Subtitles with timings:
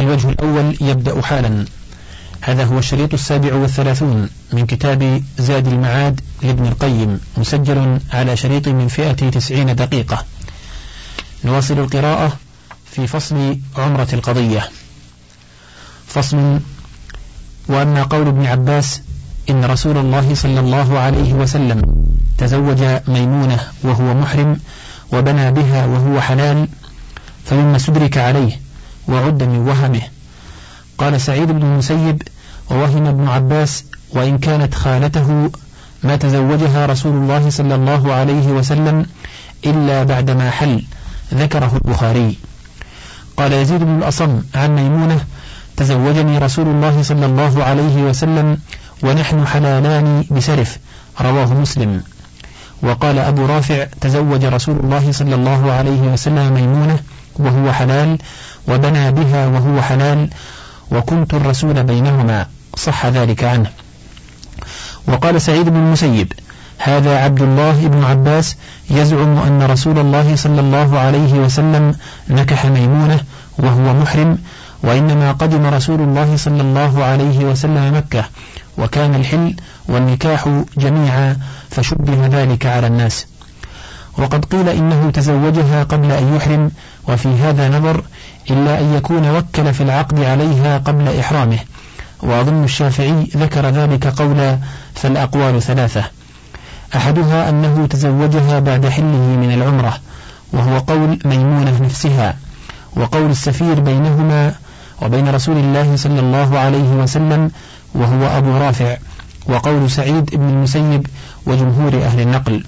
[0.00, 1.64] الوجه الأول يبدأ حالا.
[2.40, 8.88] هذا هو الشريط السابع والثلاثون من كتاب زاد المعاد لابن القيم مسجل على شريط من
[8.88, 10.24] فئة تسعين دقيقة.
[11.44, 12.36] نواصل القراءة
[12.90, 14.68] في فصل عمرة القضية.
[16.06, 16.60] فصل
[17.68, 19.00] وأما قول ابن عباس
[19.50, 21.82] إن رسول الله صلى الله عليه وسلم
[22.38, 24.60] تزوج ميمونة وهو محرم
[25.12, 26.68] وبنى بها وهو حلال
[27.44, 28.60] فمما استدرك عليه
[29.08, 30.00] وعد من وهمه.
[30.98, 32.22] قال سعيد بن المسيب
[32.70, 35.50] ووهم ابن عباس وإن كانت خالته
[36.02, 39.06] ما تزوجها رسول الله صلى الله عليه وسلم
[39.66, 40.82] إلا بعدما حل
[41.34, 42.36] ذكره البخاري.
[43.36, 45.20] قال يزيد بن الأصم عن ميمونة
[45.76, 48.58] تزوجني رسول الله صلى الله عليه وسلم
[49.02, 50.78] ونحن حلالان بسرف
[51.20, 52.02] رواه مسلم.
[52.82, 56.98] وقال أبو رافع تزوج رسول الله صلى الله عليه وسلم ميمونة
[57.40, 58.18] وهو حلال
[58.68, 60.28] وبنى بها وهو حلال
[60.92, 63.70] وكنت الرسول بينهما صح ذلك عنه.
[65.08, 66.32] وقال سعيد بن المسيب
[66.78, 68.56] هذا عبد الله بن عباس
[68.90, 71.94] يزعم أن رسول الله صلى الله عليه وسلم
[72.28, 73.20] نكح ميمونة
[73.58, 74.38] وهو محرم
[74.82, 78.24] وإنما قدم رسول الله صلى الله عليه وسلم مكة
[78.78, 79.54] وكان الحل
[79.88, 81.36] والنكاح جميعا
[81.70, 83.26] فشبه ذلك على الناس.
[84.20, 86.70] وقد قيل إنه تزوجها قبل أن يحرم
[87.08, 88.02] وفي هذا نظر
[88.50, 91.58] إلا أن يكون وكل في العقد عليها قبل إحرامه.
[92.22, 94.58] وأظن الشافعي ذكر ذلك قولا
[94.94, 96.04] فالأقوال ثلاثة.
[96.96, 99.98] أحدها أنه تزوجها بعد حله من العمرة
[100.52, 102.36] وهو قول ميمونة نفسها
[102.96, 104.54] وقول السفير بينهما
[105.02, 107.50] وبين رسول الله صلى الله عليه وسلم
[107.94, 108.96] وهو أبو رافع
[109.46, 111.06] وقول سعيد بن المسيب
[111.46, 112.64] وجمهور أهل النقل.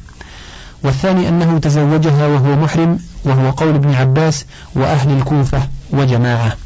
[0.84, 4.44] والثاني أنه تزوجها وهو محرم وهو قول ابن عباس
[4.74, 6.56] وأهل الكوفة وجماعة.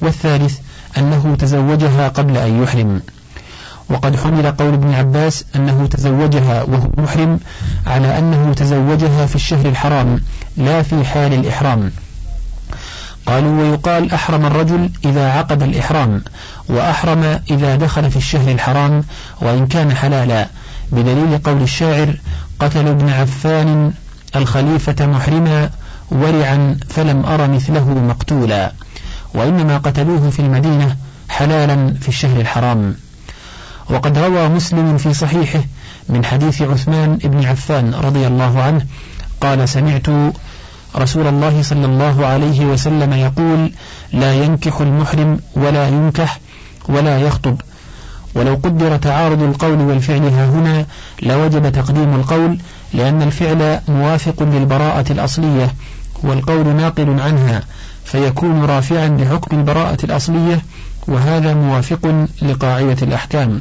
[0.00, 0.58] والثالث
[0.98, 3.00] أنه تزوجها قبل أن يحرم.
[3.90, 7.40] وقد حمل قول ابن عباس أنه تزوجها وهو محرم
[7.86, 10.20] على أنه تزوجها في الشهر الحرام
[10.56, 11.90] لا في حال الإحرام.
[13.26, 16.22] قالوا ويقال أحرم الرجل إذا عقد الإحرام
[16.68, 19.04] وأحرم إذا دخل في الشهر الحرام
[19.40, 20.48] وإن كان حلالا.
[20.92, 22.14] بدليل قول الشاعر
[22.60, 23.92] قتل ابن عفان
[24.36, 25.70] الخليفة محرما
[26.10, 28.72] ورعا فلم أر مثله مقتولا.
[29.34, 30.96] وإنما قتلوه في المدينة
[31.28, 32.94] حلالا في الشهر الحرام.
[33.90, 35.60] وقد روى مسلم في صحيحه
[36.08, 38.86] من حديث عثمان بن عفان رضي الله عنه
[39.40, 40.06] قال سمعت
[40.96, 43.72] رسول الله صلى الله عليه وسلم يقول
[44.12, 46.40] لا ينكح المحرم ولا ينكح
[46.88, 47.60] ولا يخطب.
[48.34, 50.86] ولو قدر تعارض القول والفعل ها هنا
[51.22, 52.58] لوجب تقديم القول
[52.94, 55.74] لأن الفعل موافق للبراءة الأصلية
[56.22, 57.62] والقول ناقل عنها
[58.04, 60.60] فيكون رافعا لحكم البراءة الأصلية
[61.08, 63.60] وهذا موافق لقاعدة الأحكام.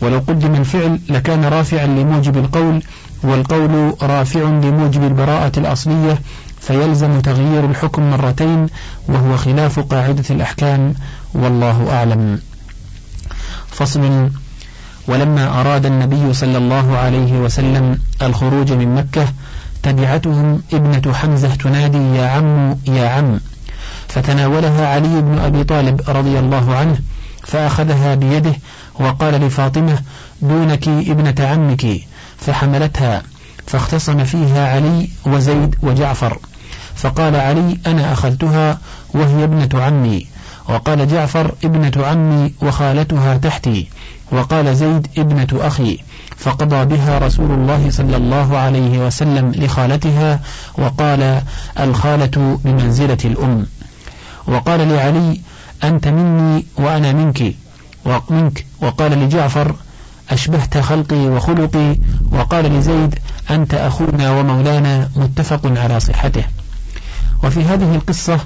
[0.00, 2.82] ولو قدم الفعل لكان رافعا لموجب القول
[3.22, 6.18] والقول رافع لموجب البراءة الأصلية
[6.60, 8.66] فيلزم تغيير الحكم مرتين
[9.08, 10.94] وهو خلاف قاعدة الأحكام
[11.34, 12.40] والله أعلم.
[13.76, 14.30] فصل.
[15.08, 19.28] ولما أراد النبي صلى الله عليه وسلم الخروج من مكة
[19.82, 23.40] تبعتهم ابنة حمزة تنادي يا عم يا عم.
[24.08, 26.98] فتناولها علي بن أبي طالب رضي الله عنه
[27.42, 28.54] فأخذها بيده
[28.94, 29.98] وقال لفاطمة
[30.42, 31.86] دونك ابنة عمك.
[32.38, 33.22] فحملتها
[33.66, 36.38] فاختصم فيها علي وزيد وجعفر.
[36.94, 38.78] فقال علي أنا أخذتها
[39.14, 40.26] وهي ابنة عمي.
[40.68, 43.88] وقال جعفر ابنة عمي وخالتها تحتي
[44.32, 45.98] وقال زيد ابنة أخي
[46.36, 50.40] فقضى بها رسول الله صلى الله عليه وسلم لخالتها
[50.78, 51.42] وقال
[51.80, 53.66] الخالة بمنزلة الأم.
[54.46, 55.40] وقال لعلي
[55.84, 57.54] أنت مني وأنا منك
[58.04, 59.74] ومنك وقال لجعفر
[60.30, 61.96] أشبهت خلقي وخلقي
[62.32, 63.14] وقال لزيد
[63.50, 66.44] أنت أخونا ومولانا متفق على صحته.
[67.44, 68.40] وفي هذه القصة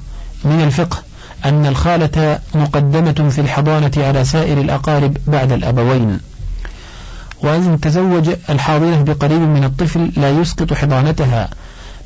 [0.45, 1.10] من الفقه
[1.45, 6.21] أن الخالة مقدمة في الحضانة على سائر الأقارب بعد الأبوين.
[7.43, 11.49] وأن تزوج الحاضنة بقريب من الطفل لا يسقط حضانتها.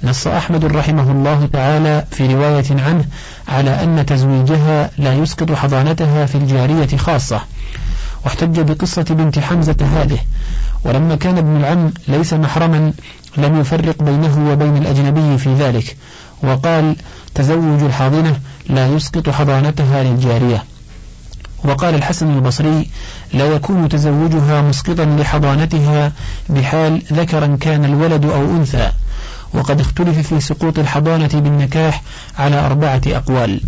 [0.04, 3.04] نص أحمد رحمه الله تعالى في رواية عنه
[3.48, 7.40] على أن تزويجها لا يسقط حضانتها في الجارية خاصة.
[8.24, 10.18] واحتج بقصة بنت حمزة هذه.
[10.84, 12.92] ولما كان ابن العم ليس محرما
[13.36, 15.96] لم يفرق بينه وبين الأجنبي في ذلك.
[16.42, 16.96] وقال
[17.34, 18.36] تزوج الحاضنة
[18.68, 20.64] لا يسقط حضانتها للجارية.
[21.64, 22.88] وقال الحسن البصري
[23.32, 26.12] لا يكون تزوجها مسقطا لحضانتها
[26.48, 28.92] بحال ذكرا كان الولد أو أنثى.
[29.54, 32.02] وقد اختلف في سقوط الحضانة بالنكاح
[32.38, 33.60] على أربعة أقوال.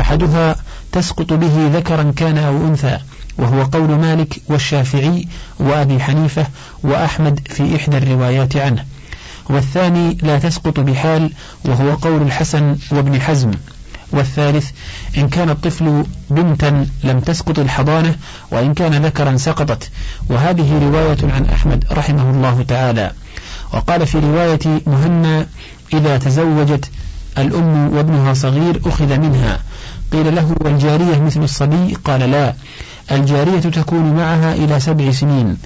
[0.00, 0.56] أحدها
[0.92, 2.98] تسقط به ذكرا كان أو أنثى
[3.38, 5.28] وهو قول مالك والشافعي
[5.58, 6.46] وأبي حنيفة
[6.82, 8.84] وأحمد في إحدى الروايات عنه.
[9.50, 11.32] والثاني لا تسقط بحال
[11.64, 13.50] وهو قول الحسن وابن حزم.
[14.12, 14.70] والثالث
[15.18, 18.16] إن كان الطفل بنتا لم تسقط الحضانة
[18.50, 19.90] وإن كان ذكرا سقطت.
[20.28, 23.12] وهذه رواية عن أحمد رحمه الله تعالى.
[23.72, 25.46] وقال في رواية مهنا
[25.92, 26.90] إذا تزوجت
[27.38, 29.58] الأم وابنها صغير أخذ منها.
[30.12, 32.54] قيل له والجارية مثل الصبي؟ قال لا.
[33.10, 35.56] الجارية تكون معها إلى سبع سنين.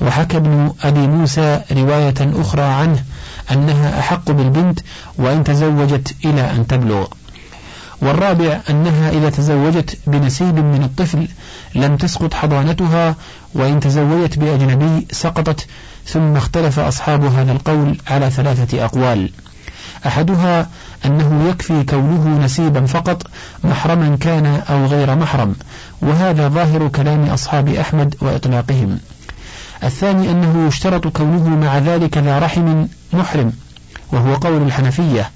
[0.00, 3.04] وحكى ابن أبي موسى رواية أخرى عنه
[3.52, 4.80] أنها أحق بالبنت
[5.18, 7.06] وإن تزوجت إلى أن تبلغ.
[8.02, 11.28] والرابع أنها إذا تزوجت بنسيب من الطفل
[11.74, 13.14] لم تسقط حضانتها
[13.54, 15.66] وإن تزوجت بأجنبي سقطت
[16.06, 19.30] ثم اختلف أصحاب هذا القول على ثلاثة أقوال.
[20.06, 20.68] أحدها
[21.06, 23.26] أنه يكفي كونه نسيبا فقط
[23.64, 25.54] محرما كان أو غير محرم
[26.02, 28.98] وهذا ظاهر كلام أصحاب أحمد وإطلاقهم.
[29.84, 33.52] الثاني أنه يشترط كونه مع ذلك ذا رحم محرم
[34.12, 35.30] وهو قول الحنفية.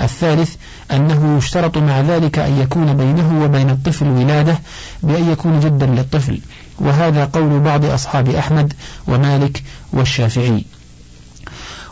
[0.00, 0.54] الثالث
[0.92, 4.58] أنه يشترط مع ذلك أن يكون بينه وبين الطفل ولادة
[5.02, 6.40] بأن يكون جدا للطفل.
[6.78, 8.72] وهذا قول بعض أصحاب أحمد
[9.06, 9.62] ومالك
[9.92, 10.64] والشافعي.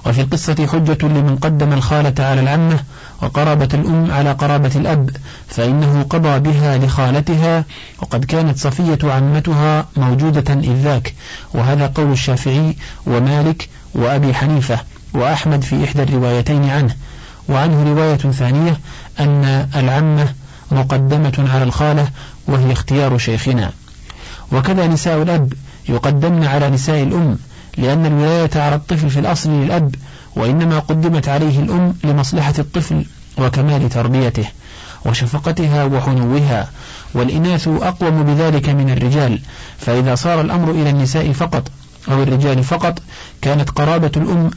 [0.07, 2.81] وفي القصة حجة لمن قدم الخالة على العمة
[3.23, 5.11] وقرابة الأم على قرابة الأب
[5.49, 7.65] فإنه قضى بها لخالتها
[8.03, 11.15] وقد كانت صفية عمتها موجودة إذ ذاك.
[11.55, 12.77] وهذا قول الشافعي
[13.07, 14.81] ومالك وأبي حنيفة
[15.15, 16.95] وأحمد في إحدى الروايتين عنه.
[17.49, 18.81] وعنه رواية ثانية
[19.21, 20.29] أن العمة
[20.73, 22.09] مقدمة على الخالة
[22.49, 23.71] وهي اختيار شيخنا.
[24.53, 25.53] وكذا نساء الأب
[25.89, 27.39] يقدمن على نساء الأم
[27.77, 29.95] لأن الولاية على الطفل في الأصل للأب
[30.37, 33.05] وإنما قدمت عليه الأم لمصلحة الطفل
[33.39, 34.47] وكمال تربيته
[35.05, 36.71] وشفقتها وحنوها
[37.15, 39.41] والإناث أقوم بذلك من الرجال
[39.79, 41.71] فإذا صار الأمر إلى النساء فقط
[42.09, 42.99] أو الرجال فقط
[43.43, 44.51] كانت قرابة الأم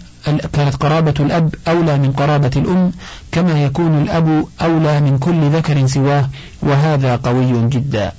[0.53, 2.91] كانت قرابة الأب أولى من قرابة الأم
[3.31, 6.29] كما يكون الأب أولى من كل ذكر سواه
[6.61, 8.11] وهذا قوي جدا.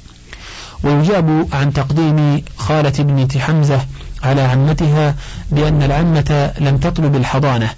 [0.82, 3.80] ويجاب عن تقديم خالة ابنة حمزة
[4.22, 5.14] على عمتها
[5.52, 7.70] بأن العمة لم تطلب الحضانة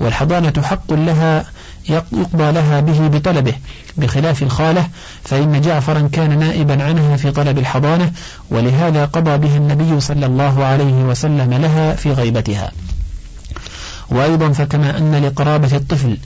[0.00, 1.44] والحضانة حق لها
[1.88, 3.54] يقضى لها به بطلبه.
[3.96, 4.88] بخلاف الخالة
[5.24, 8.12] فإن جعفرا كان نائبا عنها في طلب الحضانة
[8.50, 12.72] ولهذا قضى به النبي صلى الله عليه وسلم لها في غيبتها.
[14.10, 16.16] وأيضا فكما أن لقرابة الطفل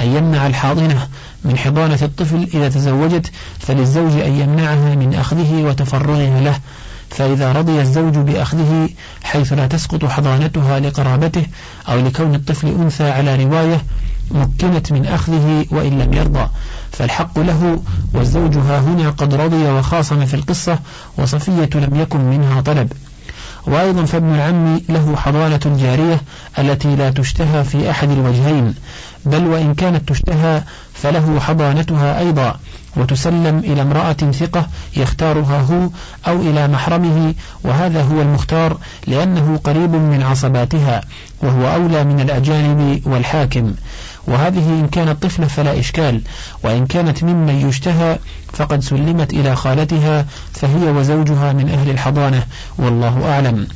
[0.00, 1.08] أن يمنع الحاضنة
[1.44, 6.60] من حضانة الطفل إذا تزوجت فللزوج أن يمنعها من أخذه وتفرغها له.
[7.10, 8.88] فإذا رضي الزوج بأخذه
[9.22, 11.46] حيث لا تسقط حضانتها لقرابته
[11.88, 13.82] أو لكون الطفل أنثى على رواية
[14.30, 16.48] مكنت من أخذه وإن لم يرضى
[16.92, 17.82] فالحق له
[18.14, 20.78] والزوج ها هنا قد رضي وخاصم في القصة
[21.18, 22.92] وصفية لم يكن منها طلب.
[23.66, 26.20] وأيضا فابن العم له حضانة جارية
[26.58, 28.74] التي لا تشتهى في أحد الوجهين
[29.24, 30.62] بل وإن كانت تشتهى
[30.94, 32.54] فله حضانتها أيضا
[32.96, 34.66] وتسلم إلى امرأة ثقة
[34.96, 35.88] يختارها هو
[36.28, 38.76] أو إلى محرمه وهذا هو المختار
[39.06, 41.00] لأنه قريب من عصباتها
[41.42, 43.74] وهو أولى من الأجانب والحاكم.
[44.26, 46.22] وهذه إن كانت طفلة فلا إشكال
[46.64, 48.18] وإن كانت ممن يشتهى
[48.52, 52.42] فقد سلمت إلى خالتها فهي وزوجها من أهل الحضانة
[52.78, 53.66] والله أعلم.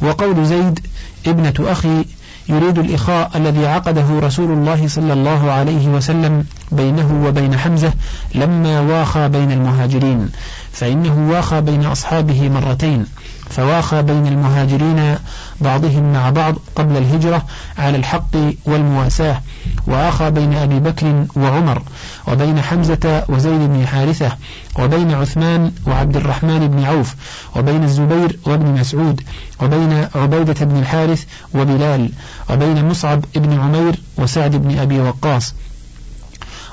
[0.00, 0.80] وقول زيد
[1.26, 2.04] ابنة أخي
[2.48, 7.92] يريد الإخاء الذي عقده رسول الله صلى الله عليه وسلم بينه وبين حمزة
[8.34, 10.28] لما واخى بين المهاجرين
[10.72, 13.06] فإنه واخى بين أصحابه مرتين
[13.50, 15.16] فواخى بين المهاجرين
[15.60, 17.42] بعضهم مع بعض قبل الهجرة
[17.78, 19.40] على الحق والمواساة.
[19.86, 21.82] وآخى بين أبي بكر وعمر
[22.28, 24.36] وبين حمزة وزيد بن حارثة
[24.78, 27.14] وبين عثمان وعبد الرحمن بن عوف
[27.56, 29.20] وبين الزبير وابن مسعود
[29.62, 32.10] وبين عبيدة بن الحارث وبلال
[32.50, 35.54] وبين مصعب بن عمير وسعد بن أبي وقاص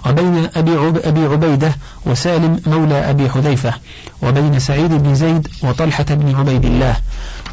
[0.07, 3.73] وبين أبي, أبي عبيدة وسالم مولى أبي حذيفة
[4.21, 6.95] وبين سعيد بن زيد وطلحة بن عبيد الله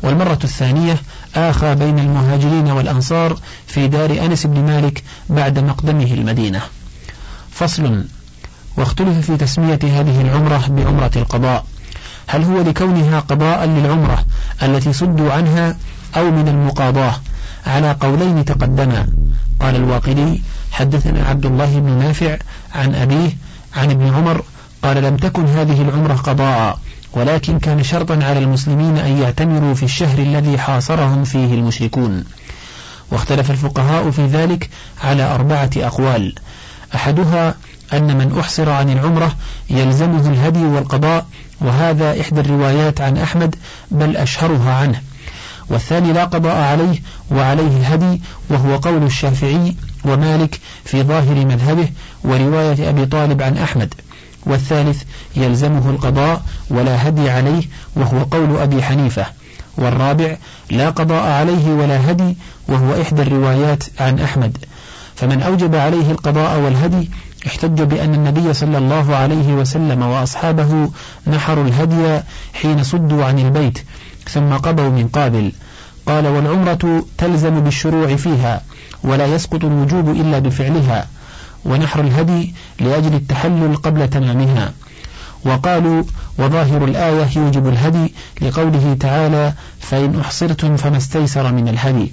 [0.02, 0.96] والمرة الثانية
[1.36, 6.60] آخى بين المهاجرين والأنصار في دار أنس بن مالك بعد مقدمه المدينة.
[7.50, 8.04] فصل
[8.76, 11.64] واختلف في تسمية هذه العمرة بعمرة القضاء.
[12.26, 14.24] هل هو لكونها قضاء للعمرة
[14.62, 15.76] التي صدوا عنها
[16.16, 17.14] أو من المقاضاة؟
[17.66, 19.06] على قولين تقدما.
[19.60, 22.36] قال الواقدي حدثنا عبد الله بن نافع
[22.74, 23.36] عن أبيه
[23.76, 24.42] عن ابن عمر
[24.82, 26.78] قال لم تكن هذه العمرة قضاء.
[27.16, 32.24] ولكن كان شرطا على المسلمين أن يعتمروا في الشهر الذي حاصرهم فيه المشركون.
[33.10, 34.70] واختلف الفقهاء في ذلك
[35.04, 36.34] على أربعة أقوال.
[36.94, 37.54] أحدها
[37.92, 39.36] أن من أحصر عن العمرة
[39.70, 41.26] يلزمه الهدي والقضاء
[41.60, 43.54] وهذا إحدى الروايات عن أحمد
[43.90, 45.00] بل أشهرها عنه.
[45.68, 48.20] والثاني لا قضاء عليه وعليه الهدي
[48.50, 51.88] وهو قول الشافعي ومالك في ظاهر مذهبه
[52.24, 53.94] ورواية أبي طالب عن أحمد.
[54.46, 55.02] والثالث
[55.36, 57.62] يلزمه القضاء ولا هدي عليه
[57.96, 59.26] وهو قول أبي حنيفة.
[59.78, 60.36] والرابع
[60.70, 62.36] لا قضاء عليه ولا هدي
[62.68, 64.56] وهو إحدى الروايات عن أحمد.
[65.16, 67.10] فمن أوجب عليه القضاء والهدي
[67.46, 70.90] احتج بأن النبي صلى الله عليه وسلم وأصحابه
[71.26, 72.20] نحروا الهدي
[72.54, 73.78] حين صدوا عن البيت
[74.28, 75.52] ثم قضوا من قابل.
[76.06, 78.62] قال والعمرة تلزم بالشروع فيها
[79.04, 81.06] ولا يسقط الوجوب إلا بفعلها.
[81.66, 84.72] ونحر الهدي لأجل التحلل قبل تمامها
[85.44, 86.02] وقالوا
[86.38, 92.12] وظاهر الآية يوجب الهدي لقوله تعالى فإن أحصرتم فما استيسر من الهدي.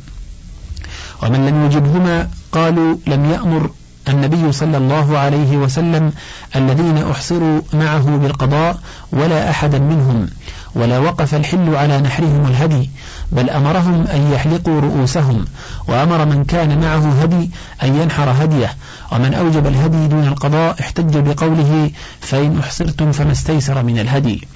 [1.23, 3.69] ومن لم يوجبهما قالوا لم يأمر
[4.09, 6.13] النبي صلى الله عليه وسلم
[6.55, 8.79] الذين أحصروا معه بالقضاء
[9.11, 10.27] ولا أحدا منهم.
[10.75, 12.89] ولا وقف الحل على نحرهم الهدي
[13.31, 15.45] بل أمرهم أن يحلقوا رؤوسهم
[15.87, 17.49] وأمر من كان معه هدي
[17.83, 18.75] أن ينحر هديه
[19.11, 24.47] ومن أوجب الهدي دون القضاء احتج بقوله فإن أحصرتم فما استيسر من الهدي.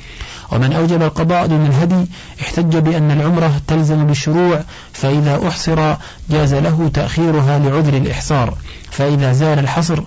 [0.51, 2.05] ومن أوجب القضاء دون الهدي
[2.41, 4.61] احتج بأن العمرة تلزم بالشروع
[4.93, 5.95] فإذا أحصر
[6.29, 8.57] جاز له تأخيرها لعذر الإحصار
[8.91, 9.99] فإذا زال الحصر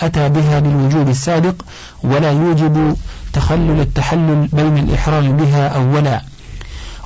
[0.00, 1.54] أتى بها بالوجوب السابق
[2.02, 2.96] ولا يوجب
[3.32, 6.22] تخلل التحلل بين الإحرام بها أولا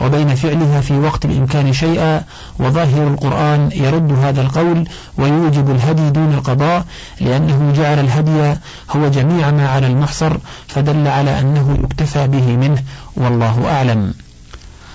[0.01, 2.25] وبين فعلها في وقت الإمكان شيئا
[2.59, 6.85] وظاهر القرآن يرد هذا القول ويوجب الهدي دون القضاء
[7.21, 8.55] لأنه جعل الهدي
[8.97, 10.37] هو جميع ما على المحصر
[10.69, 12.83] فدل على أنه يكتفى به منه
[13.17, 14.15] والله أعلم.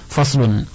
[0.09, 0.65] فصل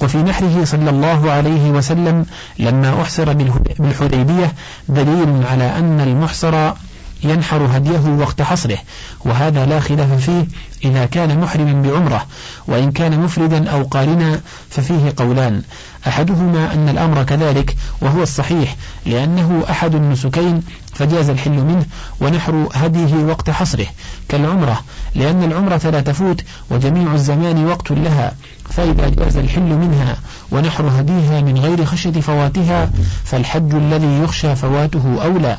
[0.00, 2.26] وفي نحره صلى الله عليه وسلم
[2.58, 3.32] لما أحصر
[3.78, 4.52] بالحديبية
[4.88, 6.72] دليل على أن المحصر
[7.24, 8.78] ينحر هديه وقت حصره
[9.24, 10.46] وهذا لا خلاف فيه
[10.84, 12.26] إذا كان محرما بعمرة
[12.66, 15.62] وإن كان مفردا أو قارنا ففيه قولان.
[16.06, 20.62] أحدهما أن الأمر كذلك وهو الصحيح لأنه أحد النسكين
[20.94, 21.84] فجاز الحل منه
[22.20, 23.86] ونحر هديه وقت حصره.
[24.28, 24.80] كالعمرة
[25.14, 28.34] لأن العمرة لا تفوت وجميع الزمان وقت لها
[28.70, 30.16] فإذا جاز الحل منها
[30.52, 32.90] ونحر هديها من غير خشية فواتها
[33.24, 35.58] فالحج الذي يخشى فواته أولى.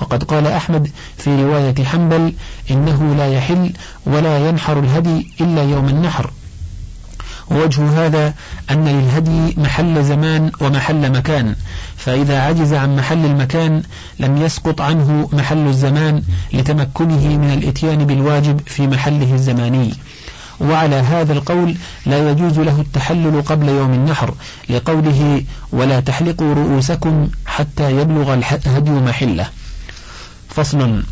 [0.00, 2.32] وقد قال أحمد في رواية حنبل
[2.70, 3.72] إنه لا يحل
[4.06, 6.30] ولا ينحر الهدي إلا يوم النحر.
[7.50, 8.34] ووجه هذا
[8.70, 11.54] أن للهدي محل زمان ومحل مكان
[11.96, 13.82] فإذا عجز عن محل المكان
[14.20, 19.94] لم يسقط عنه محل الزمان لتمكنه من الإتيان بالواجب في محله الزماني.
[20.60, 21.76] وعلى هذا القول
[22.06, 24.34] لا يجوز له التحلل قبل يوم النحر
[24.70, 25.42] لقوله
[25.72, 29.46] ولا تحلقوا رؤوسكم حتى يبلغ الهدي محله.
[30.50, 31.02] فصل.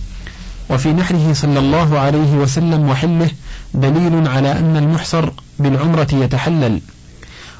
[0.70, 3.30] وفي نحره صلى الله عليه وسلم وحله
[3.74, 6.80] دليل على أن المحصر بالعمرة يتحلل.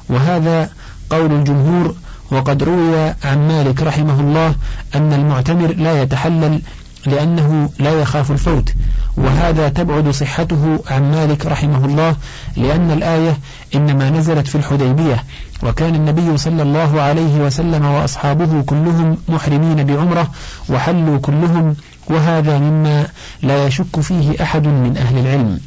[0.09, 0.69] وهذا
[1.09, 1.95] قول الجمهور
[2.31, 4.55] وقد روي عن مالك رحمه الله
[4.95, 6.61] أن المعتمر لا يتحلل
[7.09, 8.73] لأنه لا يخاف الفوت.
[9.17, 12.15] وهذا تبعد صحته عن مالك رحمه الله
[12.57, 13.37] لأن الآية
[13.75, 15.23] إنما نزلت في الحديبية.
[15.63, 20.31] وكان النبي صلى الله عليه وسلم وأصحابه كلهم محرمين بعمرة
[20.69, 21.75] وحلوا كلهم
[22.07, 23.07] وهذا مما
[23.41, 25.59] لا يشك فيه أحد من أهل العلم.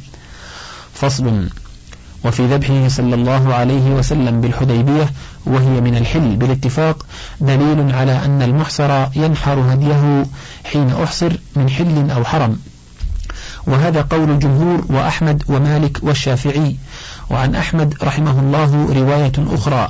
[0.93, 1.49] فصل.
[2.25, 5.09] وفي ذبحه صلى الله عليه وسلم بالحديبية
[5.45, 6.35] وهي من الحل.
[6.35, 7.05] بالاتفاق
[7.41, 10.25] دليل على أن المحصر ينحر هديه
[10.63, 12.59] حين أحصر من حل أو حرم.
[13.67, 16.75] وهذا قول الجمهور وأحمد ومالك والشافعي.
[17.33, 19.89] وعن أحمد رحمه الله رواية أخرى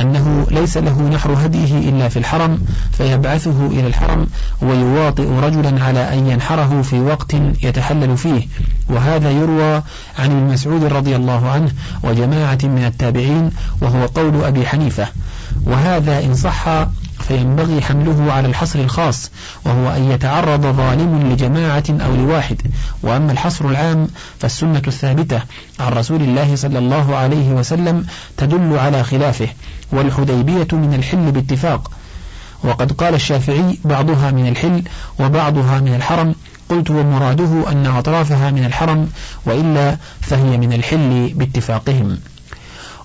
[0.00, 2.58] أنه ليس له نحر هديه إلا في الحرم
[2.92, 4.26] فيبعثه إلى الحرم
[4.62, 8.46] ويواطئ رجلا على أن ينحره في وقت يتحلل فيه.
[8.88, 9.82] وهذا يروى
[10.18, 11.72] عن ابن مسعود رضي الله عنه
[12.02, 15.06] وجماعة من التابعين وهو قول أبي حنيفة.
[15.66, 16.68] وهذا إن صح
[17.28, 19.30] فينبغي حمله على الحصر الخاص
[19.64, 22.62] وهو أن يتعرض ظالم لجماعة أو لواحد.
[23.02, 25.40] وأما الحصر العام فالسنة الثابتة
[25.80, 29.48] عن رسول الله صلى الله عليه وسلم تدل على خلافه
[29.92, 31.90] والحديبية من الحل باتفاق.
[32.64, 34.82] وقد قال الشافعي بعضها من الحل
[35.20, 36.34] وبعضها من الحرم.
[36.68, 39.08] قلت ومراده أن أطرافها من الحرم
[39.46, 42.18] وإلا فهي من الحل باتفاقهم.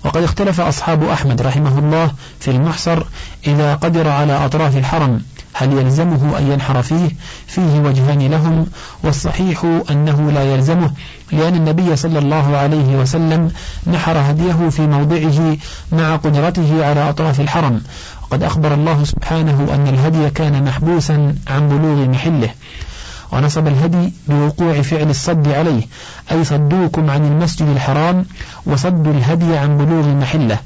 [0.04, 3.02] وقد اختلف أصحاب أحمد رحمه الله في المحصر
[3.46, 7.10] إذا قدر على أطراف الحرم هل يلزمه أن ينحر فيه؟
[7.46, 8.66] فيه وجهان لهم
[9.04, 10.90] والصحيح أنه لا يلزمه
[11.32, 13.50] لأن النبي صلى الله عليه وسلم
[13.86, 15.56] نحر هديه في موضعه
[15.92, 17.82] مع قدرته على أطراف الحرم.
[18.22, 22.50] وقد أخبر الله سبحانه أن الهدي كان محبوسا عن بلوغ محله.
[23.32, 25.82] ونصب الهدي بوقوع فعل الصد عليه
[26.32, 28.26] أي صدوكم عن المسجد الحرام
[28.66, 30.58] وصدوا الهدي عن بلوغ محله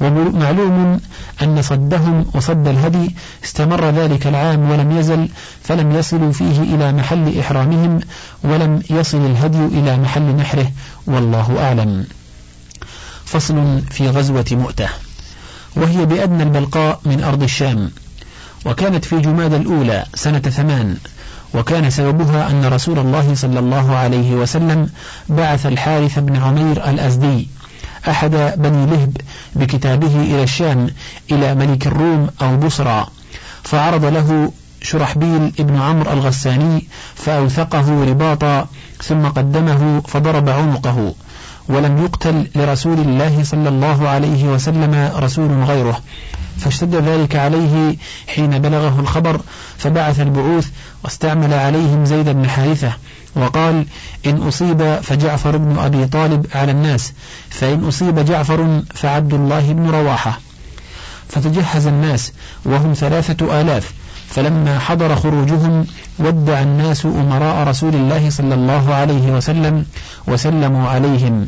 [0.00, 1.00] ومعلوم
[1.42, 5.28] أن صدهم وصد الهدي استمر ذلك العام ولم يزل
[5.62, 8.00] فلم يصلوا فيه إلى محل إحرامهم
[8.44, 10.70] ولم يصل الهدي إلى محل نحره
[11.06, 12.06] والله أعلم.
[13.24, 14.88] فصل في غزوة مؤتة.
[15.76, 17.90] وهي بأدنى البلقاء من أرض الشام.
[18.66, 20.96] وكانت في جماد الأولى سنة ثمان.
[21.54, 24.88] وكان سببها أن رسول الله صلى الله عليه وسلم
[25.28, 27.48] بعث الحارث بن عمير الأزدي
[28.08, 29.16] أحد بني لهب
[29.54, 30.86] بكتابه إلى الشام
[31.32, 33.06] إلى ملك الروم أو بصرى
[33.62, 38.66] فعرض له شرحبيل ابن عمرو الغساني فأوثقه رباطا
[39.02, 41.14] ثم قدمه فضرب عنقه
[41.68, 46.00] ولم يقتل لرسول الله صلى الله عليه وسلم رسول غيره.
[46.58, 49.40] فاشتد ذلك عليه حين بلغه الخبر
[49.78, 50.68] فبعث البعوث
[51.04, 52.92] واستعمل عليهم زيد بن حارثة
[53.36, 53.86] وقال
[54.26, 57.12] إن أصيب فجعفر بن أبي طالب على الناس
[57.50, 60.38] فإن أصيب جعفر فعبد الله بن رواحة.
[61.28, 62.32] فتجهز الناس
[62.64, 63.92] وهم ثلاثة آلاف
[64.28, 65.86] فلما حضر خروجهم
[66.18, 69.84] ودع الناس أمراء رسول الله صلى الله عليه وسلم
[70.26, 71.46] وسلموا عليهم.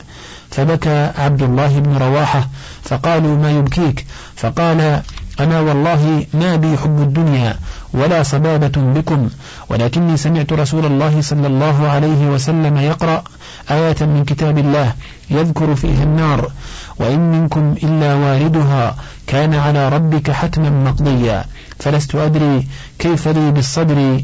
[0.54, 2.48] فبكى عبد الله بن رواحة
[2.82, 4.06] فقالوا ما يبكيك؟
[4.36, 5.02] فقال
[5.40, 7.56] أنا والله ما بي حب الدنيا
[7.94, 9.28] ولا صبابة بكم
[9.68, 13.24] ولكني سمعت رسول الله صلى الله عليه وسلم يقرأ
[13.70, 14.92] آية من كتاب الله
[15.30, 16.50] يذكر فيها النار
[16.98, 18.96] وإن منكم إلا واردها
[19.26, 21.44] كان على ربك حتما مقضيا.
[21.78, 22.66] فلست أدري
[22.98, 24.20] كيف لي بالصدر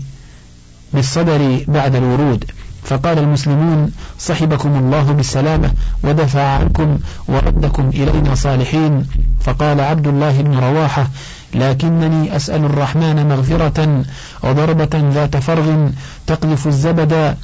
[0.93, 2.45] بالصدر بعد الورود.
[2.85, 5.71] فقال المسلمون صحبكم الله بالسلامة
[6.05, 9.07] ودفع عنكم وردكم إلينا صالحين.
[9.41, 11.07] فقال عبد الله بن رواحة
[11.55, 14.05] لكنني أسأل الرحمن مغفرة
[14.43, 15.89] وضربة ذات فرغ
[16.27, 17.37] تقذف الزبد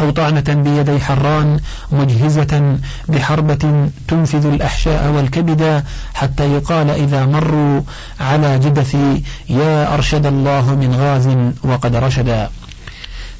[0.00, 1.60] أو طعنة بيدي حران
[1.92, 2.76] مجهزة
[3.08, 5.84] بحربة تنفذ الأحشاء والكبد
[6.14, 7.80] حتى يقال إذا مروا
[8.20, 11.28] على جدثي يا أرشد الله من غاز
[11.64, 12.50] وقد رشدا.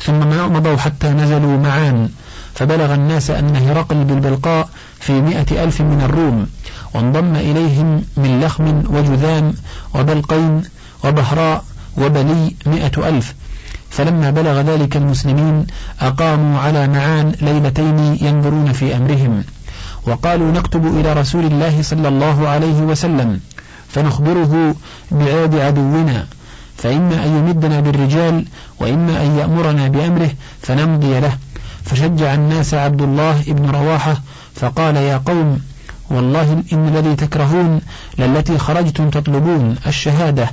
[0.05, 0.21] ثم
[0.53, 2.09] مضوا حتى نزلوا معان.
[2.55, 4.69] فبلغ الناس أن هرقل بالبلقاء
[5.01, 6.47] في مئة ألف من الروم
[6.95, 9.55] وانضم إليهم من لخم وجذام
[9.95, 10.63] وبلقين
[11.05, 11.65] وبهراء
[11.99, 13.35] وبلي مئة ألف.
[13.91, 15.67] فلما بلغ ذلك المسلمين
[16.01, 19.45] أقاموا على معان ليلتين ينظرون في أمرهم.
[20.07, 23.41] وقالوا نكتب إلى رسول الله صلى الله عليه وسلم
[23.89, 24.75] فنخبره
[25.11, 26.27] بعاد عدونا.
[26.83, 28.45] فإما أن يمدنا بالرجال
[28.81, 30.31] وإما أن يأمرنا بأمره
[30.63, 31.39] فنمضي له.
[31.85, 34.17] فشجع الناس عبد الله بن رواحة
[34.55, 35.61] فقال يا قوم
[36.11, 37.81] والله إن الذي تكرهون
[38.19, 40.51] للتي خرجتم تطلبون الشهادة.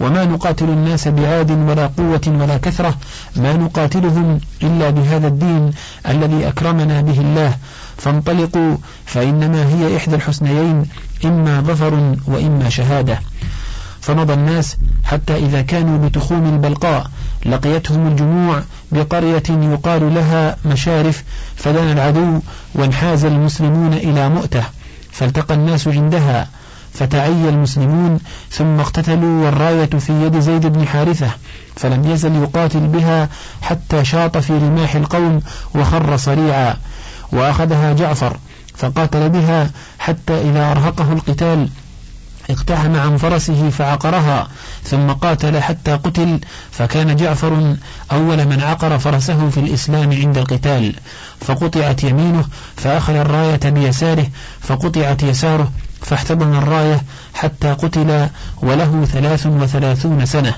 [0.00, 2.94] وما نقاتل الناس بعاد ولا قوة ولا كثرة
[3.36, 5.70] ما نقاتلهم إلا بهذا الدين
[6.08, 7.56] الذي أكرمنا به الله.
[7.96, 10.86] فانطلقوا فإنما هي إحدى الحسنيين
[11.24, 13.20] إما ظفر وإما شهادة.
[14.06, 17.06] فمضى الناس حتى إذا كانوا بتخوم البلقاء
[17.46, 21.24] لقيتهم الجموع بقرية يقال لها مشارف
[21.56, 22.40] فدنا العدو
[22.74, 24.62] وانحاز المسلمون إلى مؤتة
[25.12, 26.48] فالتقى الناس عندها
[26.92, 28.18] فتعي المسلمون
[28.50, 31.30] ثم اقتتلوا والراية في يد زيد بن حارثة
[31.76, 33.28] فلم يزل يقاتل بها
[33.62, 35.40] حتى شاط في رماح القوم
[35.74, 36.76] وخر صريعا
[37.32, 38.36] وأخذها جعفر
[38.74, 41.68] فقاتل بها حتى إذا أرهقه القتال
[42.50, 44.48] اقتحم عن فرسه فعقرها
[44.84, 47.76] ثم قاتل حتى قتل فكان جعفر
[48.12, 50.94] أول من عقر فرسه في الإسلام عند القتال
[51.40, 52.44] فقطعت يمينه
[52.76, 54.26] فأخذ الراية بيساره
[54.60, 55.70] فقطعت يساره
[56.02, 57.02] فاحتضن الراية
[57.34, 58.28] حتى قتل
[58.62, 60.54] وله ثلاث وثلاثون سنة.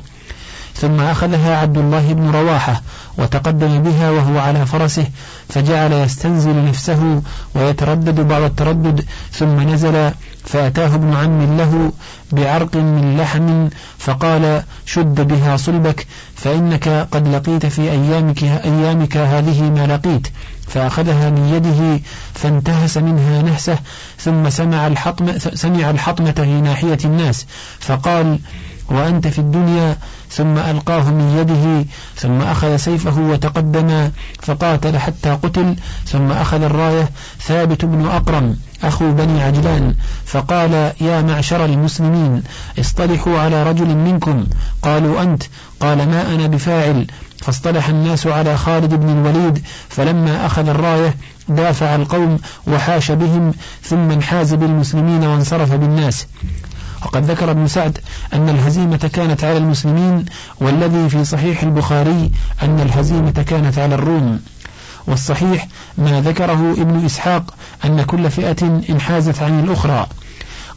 [0.80, 2.82] ثم أخذها عبد الله بن رواحة
[3.18, 5.06] وتقدم بها وهو على فرسه
[5.48, 7.22] فجعل يستنزل نفسه
[7.54, 10.10] ويتردد بعض التردد ثم نزل
[10.44, 11.92] فأتاه ابن عم له
[12.32, 19.86] بعرق من لحم فقال شد بها صلبك فإنك قد لقيت في أيامك, أيامك هذه ما
[19.86, 20.28] لقيت
[20.68, 22.02] فأخذها من يده
[22.34, 23.78] فانتهس منها نهسه
[24.18, 27.46] ثم سمع الحطمة, سمع الحطمة في ناحية الناس
[27.80, 28.38] فقال
[28.90, 29.96] وأنت في الدنيا
[30.30, 31.86] ثم ألقاه من يده
[32.16, 34.10] ثم أخذ سيفه وتقدم
[34.42, 37.08] فقاتل حتى قتل ثم أخذ الراية
[37.40, 42.42] ثابت بن أقرم أخو بني عجلان فقال يا معشر المسلمين
[42.78, 44.46] اصطلحوا على رجل منكم.
[44.82, 45.42] قالوا أنت.
[45.80, 47.06] قال ما أنا بفاعل.
[47.38, 51.14] فاصطلح الناس على خالد بن الوليد فلما أخذ الراية
[51.48, 56.26] دافع القوم وحاش بهم ثم انحاز بالمسلمين وانصرف بالناس.
[57.02, 57.98] وقد ذكر ابن سعد
[58.34, 60.24] أن الهزيمة كانت على المسلمين
[60.60, 62.30] والذي في صحيح البخاري
[62.62, 64.40] أن الهزيمة كانت على الروم.
[65.06, 70.06] والصحيح ما ذكره ابن إسحاق أن كل فئة انحازت عن الأخرى.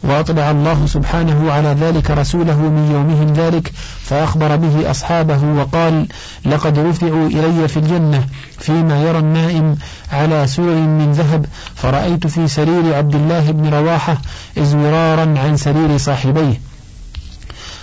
[0.02, 6.06] وأطلع الله سبحانه على ذلك رسوله من يومهم ذلك فأخبر به أصحابه وقال
[6.46, 8.26] لقد رفعوا إلي في الجنة
[8.58, 9.76] فيما يرى النائم
[10.12, 14.16] على سرر من ذهب فرأيت في سرير عبد الله بن رواحة
[14.58, 16.60] إزورارا عن سرير صاحبيه.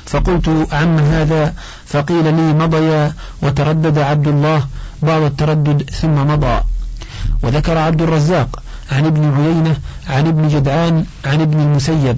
[0.05, 1.53] فقلت عم هذا؟
[1.85, 4.67] فقيل لي مضيا وتردد عبد الله
[5.01, 6.61] بعض التردد ثم مضى.
[7.43, 9.77] وذكر عبد الرزاق عن ابن عيينة
[10.09, 12.17] عن ابن جدعان عن ابن المسيب.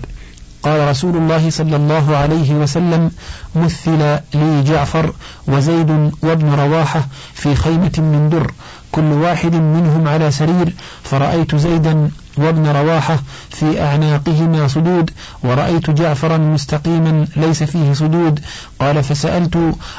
[0.63, 3.12] قال رسول الله صلى الله عليه وسلم
[3.55, 5.13] مثل لي جعفر
[5.47, 8.51] وزيد وابن رواحة في خيمة من در.
[8.91, 10.73] كل واحد منهم على سرير.
[11.03, 15.12] فرأيت زيدا وابن رواحة في أعناقهما صدود.
[15.43, 18.39] ورأيت جعفرا مستقيما ليس فيه صدود.
[18.79, 19.55] قال فسألت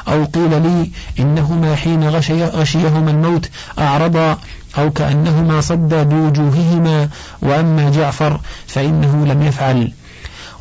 [0.07, 4.37] أو قيل لي إنهما حين غشي غشيهما الموت أعرضا
[4.77, 7.09] أو كأنهما صدى بوجوههما
[7.41, 9.91] وأما جعفر فإنه لم يفعل.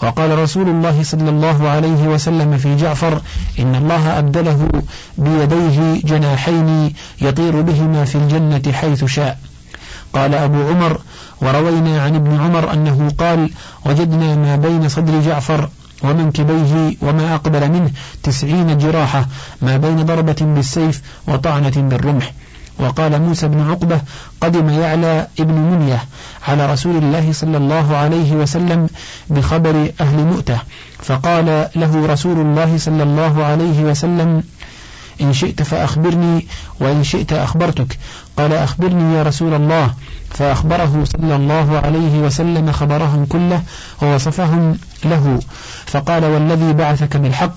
[0.02, 3.20] وقال رسول الله صلى الله عليه وسلم في جعفر
[3.58, 4.68] إن الله أبدله
[5.18, 9.38] بيديه جناحين يطير بهما في الجنة حيث شاء.
[10.12, 11.00] قال أبو عمر
[11.42, 13.50] وروينا عن ابن عمر أنه قال
[13.86, 15.68] وجدنا ما بين صدر جعفر
[16.02, 17.90] ومنكبيه وما أقبل منه
[18.22, 19.26] تسعين جراحة
[19.62, 22.32] ما بين ضربة بالسيف وطعنة بالرمح.
[22.82, 24.00] وقال موسى بن عقبة
[24.40, 26.04] قدم يعلى ابن منية
[26.48, 28.88] على رسول الله صلى الله عليه وسلم
[29.30, 30.58] بخبر أهل مؤتة
[30.98, 34.42] فقال له رسول الله صلى الله عليه وسلم
[35.20, 36.46] إن شئت فأخبرني
[36.80, 37.98] وإن شئت أخبرتك.
[38.38, 39.94] قال أخبرني يا رسول الله.
[40.30, 43.62] فأخبره صلى الله عليه وسلم خبرهم كله
[44.02, 45.40] ووصفهم له.
[45.86, 47.54] فقال والذي بعثك بالحق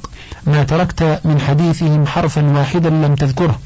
[0.48, 3.60] ما تركت من حديثهم حرفا واحدا لم تذكره.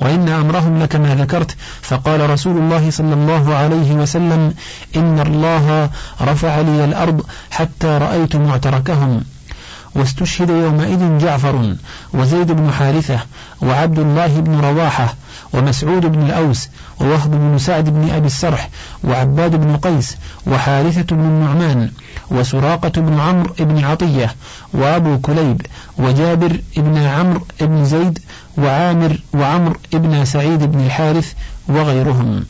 [0.00, 1.56] وإن أمرهم لك ما ذكرت.
[1.82, 4.54] فقال رسول الله صلى الله عليه وسلم
[4.96, 9.22] إن الله رفع لي الأرض حتى رأيت معتركهم.
[9.94, 11.74] واستشهد يومئذ جعفر
[12.14, 13.18] وزيد بن حارثة
[13.62, 15.14] وعبد الله بن رواحة
[15.52, 16.68] ومسعود بن الأوس
[17.00, 18.68] ووهب بن سعد بن أبي السرح
[19.04, 21.90] وعباد بن قيس وحارثة بن النعمان
[22.30, 24.34] وسراقة بن عمرو بن عطية
[24.74, 25.62] وأبو كليب
[25.98, 28.18] وجابر بن عمرو بن زيد
[28.58, 31.32] وعامر وعمر ابن سعيد بن الحارث
[31.68, 32.44] وغيرهم.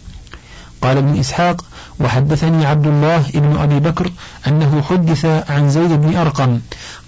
[0.83, 1.65] قال ابن إسحاق
[2.01, 4.11] وحدثني عبد الله ابن أبي بكر
[4.47, 6.61] أنه حدث عن زيد بن أرقم.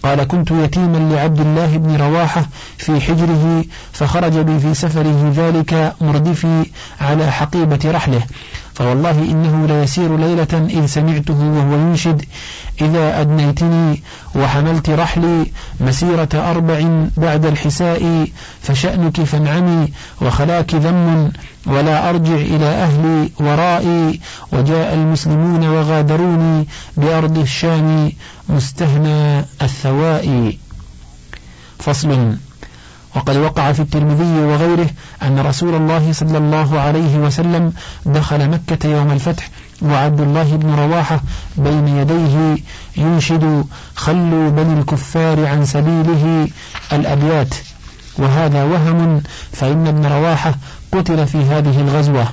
[0.03, 2.47] قال كنت يتيما لعبد الله بن رواحة
[2.79, 6.67] في حجره فخرج بي في سفره ذلك مردفي
[7.01, 8.23] على حقيبة رحله.
[8.75, 12.25] فوالله إنه ليسير ليلة إذ سمعته وهو ينشد
[12.81, 14.03] إذا أدنيتني
[14.35, 15.47] وحملت رحلي
[15.81, 18.29] مسيرة أربع بعد الحساء
[18.63, 21.33] فشأنك فانعمي وخلاك ذم
[21.67, 24.21] ولا أرجع إلى أهلي ورائي
[24.53, 28.13] وجاء المسلمون وغادروني بأرض الشام
[28.49, 30.57] مستهنى الثواء
[31.79, 32.37] فصل.
[33.14, 34.90] وقد وقع في الترمذي وغيره
[35.22, 37.72] أن رسول الله صلى الله عليه وسلم
[38.07, 39.48] دخل مكة يوم الفتح
[39.83, 41.20] وعبد الله بن رواحة
[41.57, 42.57] بين يديه
[42.96, 46.48] ينشد خلوا بني الكفار عن سبيله
[46.92, 47.55] الأبيات
[48.18, 49.22] وهذا وهم
[49.53, 50.55] فإن ابن رواحة
[50.92, 52.29] قتل في هذه الغزوة.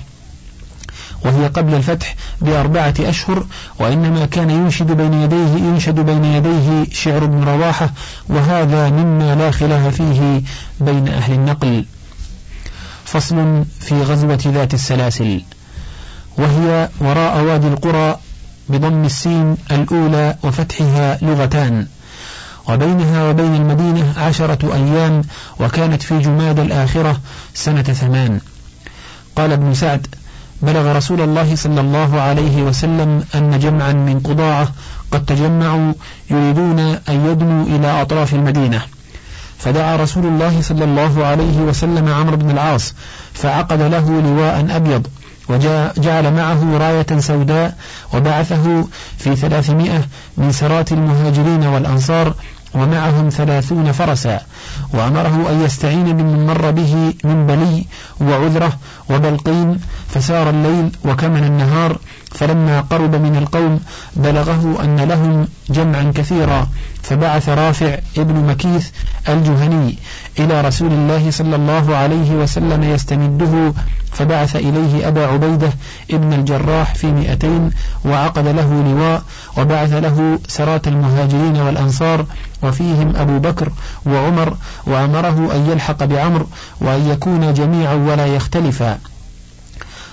[1.26, 3.46] وهي قبل الفتح بأربعة أشهر
[3.80, 7.90] وإنما كان ينشد بين يديه ينشد بين يديه شعر ابن رواحة
[8.30, 10.42] وهذا مما لا خلاف فيه
[10.80, 11.86] بين أهل النقل.
[13.06, 15.42] فصل في غزوة ذات السلاسل.
[16.38, 18.18] وهي وراء وادي القرى
[18.70, 21.88] بضم السين الأولى وفتحها لغتان.
[22.70, 25.22] وبينها وبين المدينة عشرة أيام
[25.60, 27.20] وكانت في جماد الآخرة
[27.54, 28.40] سنة ثمان.
[29.36, 30.08] قال ابن سعد
[30.62, 34.72] بلغ رسول الله صلى الله عليه وسلم أن جمعا من قضاعة
[35.12, 35.94] قد تجمعوا
[36.30, 38.82] يريدون أن يدنوا إلى أطراف المدينة.
[39.60, 42.94] فدعا رسول الله صلى الله عليه وسلم عمرو بن العاص
[43.34, 45.08] فعقد له لواء أبيض
[45.50, 47.78] وجعل معه راية سوداء
[48.14, 50.02] وبعثه في ثلاثمائة
[50.38, 52.34] من سرات المهاجرين والأنصار
[52.74, 54.42] ومعهم ثلاثون فرسا.
[54.94, 57.86] وأمره أن يستعين بمن مر به من بلي
[58.22, 58.74] وعذرة
[59.10, 59.80] وبلقين
[60.10, 61.98] فسار الليل وكمن النهار
[62.32, 63.80] فلما قرب من القوم
[64.16, 66.68] بلغه أن لهم جمعا كثيرا
[67.04, 68.90] فبعث رافع ابن مكيث
[69.30, 69.98] الجهني
[70.40, 73.74] إلى رسول الله صلى الله عليه وسلم يستمده
[74.12, 75.70] فبعث إليه أبا عبيدة
[76.12, 77.70] ابن الجراح في مئتين
[78.06, 79.24] وعقد له لواء
[79.58, 82.26] وبعث له سرات المهاجرين والأنصار
[82.64, 83.72] وفيهم أبو بكر
[84.06, 84.56] وعمر
[84.88, 86.46] وأمره أن يلحق بعمر
[86.82, 88.98] وأن يكون جميعا ولا يختلفا.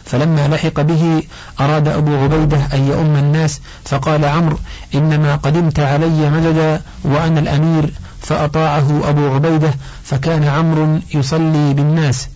[0.09, 1.23] فلما لحق به
[1.61, 4.59] أراد أبو عبيدة أن يؤم الناس فقال عمرو
[4.95, 7.93] إنما قدمت علي مددا وأنا الأمير
[8.23, 12.29] فأطاعه أبو عبيدة فكان عمرو يصلي بالناس.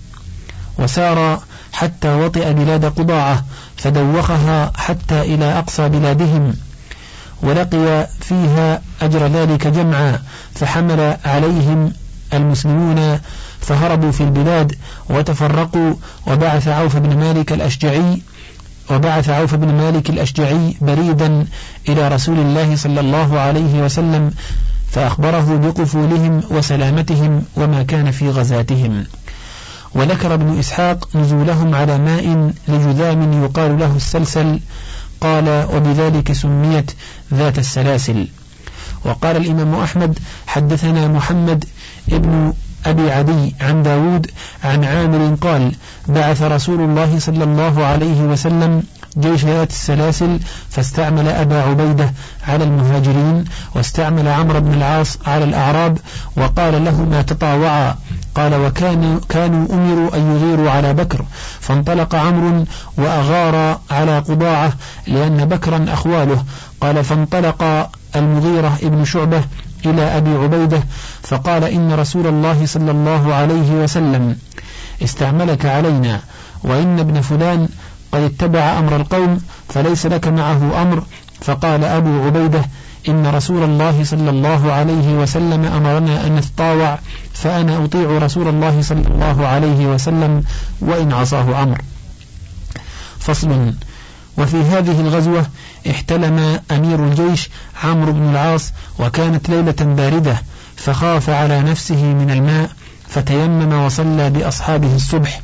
[0.79, 1.41] وسار
[1.73, 3.45] حتى وطئ بلاد قضاعة
[3.77, 6.55] فدوخها حتى إلى أقصى بلادهم.
[7.43, 10.23] ولقي فيها أجر ذلك جمعا
[10.55, 11.93] فحمل عليهم
[12.35, 13.19] المسلمون
[13.61, 14.75] فهربوا في البلاد
[15.11, 15.95] وتفرقوا
[16.27, 18.23] وبعث عوف بن مالك الأشجعي
[18.91, 21.47] وبعث عوف بن مالك الأشجعي بريدا
[21.89, 24.33] إلى رسول الله صلى الله عليه وسلم
[24.91, 29.05] فأخبره بقفولهم وسلامتهم وما كان في غزاتهم.
[29.95, 34.61] وذكر ابن إسحاق نزولهم على ماء لجذام يقال له السلسل
[35.21, 36.91] قال وبذلك سميت
[37.35, 38.29] ذات السلاسل.
[39.05, 41.65] وقال الإمام أحمد حدثنا محمد
[42.13, 42.53] ابن
[42.87, 44.31] أبي عدي عن داود
[44.65, 45.73] عن عامر قال
[46.09, 48.83] بعث رسول الله صلى الله عليه وسلم
[49.19, 50.39] جيش ذات السلاسل
[50.71, 52.13] فاستعمل أبا عبيدة
[52.49, 55.99] على المهاجرين واستعمل عمرو بن العاص على الأعراب
[56.37, 57.97] وقال لهما تطاوعا.
[58.35, 61.25] قال وكانوا كانوا أمروا أن يغيروا على بكر.
[61.61, 62.65] فانطلق عمرو
[62.99, 64.73] وأغار على قضاعة
[65.07, 66.45] لأن بكرا أخواله.
[66.81, 69.43] قال فانطلق المغيرة ابن شعبة
[69.87, 70.83] إلى أبي عبيدة
[71.23, 74.37] فقال إن رسول الله صلى الله عليه وسلم
[75.03, 76.21] استعملك علينا
[76.65, 77.69] وإن ابن فلان
[78.13, 81.05] قد اتبع أمر القوم فليس لك معه أمر.
[81.41, 82.65] فقال أبو عبيدة
[83.09, 86.99] إن رسول الله صلى الله عليه وسلم أمرنا أن نتطاوع
[87.35, 90.45] فأنا أطيع رسول الله صلى الله عليه وسلم
[90.81, 91.79] وإن عصاه عمر
[93.19, 93.75] فصل
[94.39, 95.47] وفي هذه الغزوة
[95.91, 97.51] احتلم أمير الجيش
[97.85, 100.43] عمرو بن العاص وكانت ليلة باردة
[100.77, 102.71] فخاف على نفسه من الماء
[103.09, 105.41] فتيمم وصلى بأصحابه الصبح.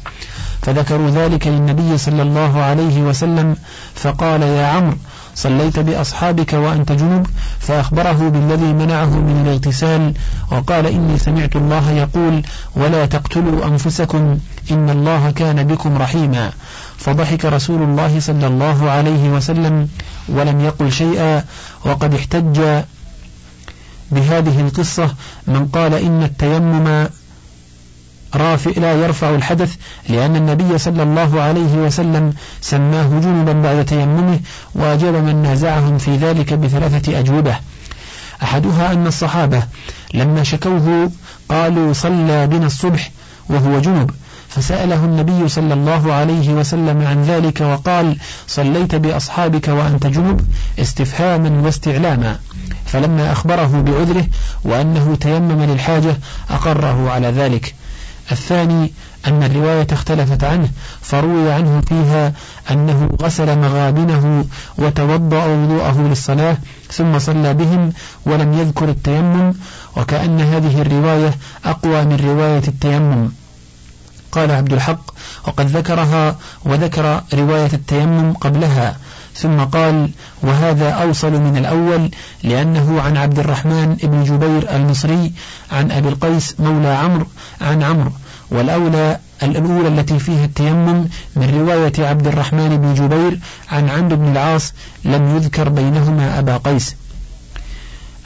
[0.62, 3.57] فذكروا ذلك للنبي صلى الله عليه وسلم
[3.94, 4.96] فقال يا عمرو
[5.35, 7.27] صليت بأصحابك وأنت جنب
[7.61, 10.14] فأخبره بالذي منعه من الاغتسال
[10.53, 12.42] وقال إني سمعت الله يقول
[12.77, 14.38] ولا تقتلوا أنفسكم
[14.70, 16.53] إن الله كان بكم رحيما
[16.99, 19.89] فضحك رسول الله صلى الله عليه وسلم
[20.29, 21.45] ولم يقل شيئا
[21.85, 22.61] وقد احتج
[24.11, 25.15] بهذه القصة
[25.47, 27.09] من قال إن التيمم
[28.35, 29.75] رافع لا يرفع الحدث
[30.09, 34.41] لأن النبي صلى الله عليه وسلم سماه جنبا بعد تيممه
[34.75, 37.57] وأجاب من نازعهم في ذلك بثلاثة أجوبة.
[38.43, 39.63] أحدها أن الصحابة
[40.15, 41.11] لما شكوه
[41.49, 43.11] قالوا صلى بنا الصبح
[43.49, 44.11] وهو جنب
[44.49, 50.41] فسأله النبي صلى الله عليه وسلم عن ذلك وقال صليت بأصحابك وأنت جنب
[50.79, 52.39] استفهاما واستعلاما.
[52.87, 54.27] فلما أخبره بعذره
[54.65, 56.17] وأنه تيمم للحاجة
[56.51, 57.75] أقره على ذلك.
[58.33, 58.93] الثاني
[59.27, 60.69] أن الرواية اختلفت عنه
[61.03, 62.33] فروي عنه فيها
[62.71, 64.45] أنه غسل مغابنه
[64.79, 66.57] وتوضأ وضوءه للصلاة
[66.91, 67.93] ثم صلى بهم
[68.27, 69.55] ولم يذكر التيمم
[69.97, 71.35] وكأن هذه الرواية
[71.65, 73.29] أقوى من رواية التيمم.
[74.38, 75.11] قال عبد الحق
[75.46, 78.96] وقد ذكرها وذكر رواية التيمم قبلها
[79.35, 80.11] ثم قال
[80.42, 82.11] وهذا أوصل من الأول
[82.42, 85.33] لأنه عن عبد الرحمن بن جبير المصري
[85.72, 87.27] عن أبي القيس مولى عمرو
[87.61, 88.11] عن عمرو
[88.51, 93.38] والأولى الأولى التي فيها التيمم من رواية عبد الرحمن بن جبير
[93.70, 94.72] عن عمرو بن العاص
[95.05, 96.96] لم يذكر بينهما أبا قيس.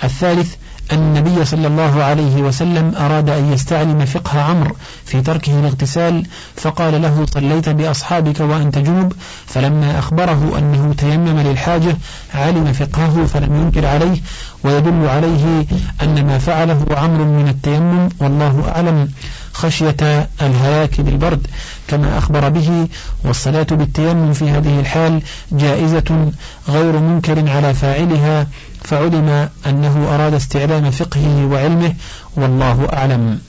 [0.04, 0.54] الثالث
[0.92, 6.26] النبي صلى الله عليه وسلم أراد أن يستعلم فقه عمرو في تركه الاغتسال
[6.56, 9.12] فقال له صليت بأصحابك وأنت جنب
[9.46, 11.96] فلما أخبره أنه تيمم للحاجة
[12.34, 14.20] علم فقهه فلم ينكر عليه
[14.64, 15.66] ويدل عليه
[16.02, 19.08] أن ما فعله عمرو من التيمم والله أعلم
[19.52, 21.46] خشية الهلاك بالبرد
[21.88, 22.88] كما أخبر به
[23.24, 26.32] والصلاة بالتيمم في هذه الحال جائزة
[26.68, 28.46] غير منكر على فاعلها
[28.84, 31.94] فعلم أنه أراد استعلام فقهه وعلمه
[32.36, 33.40] والله أعلم.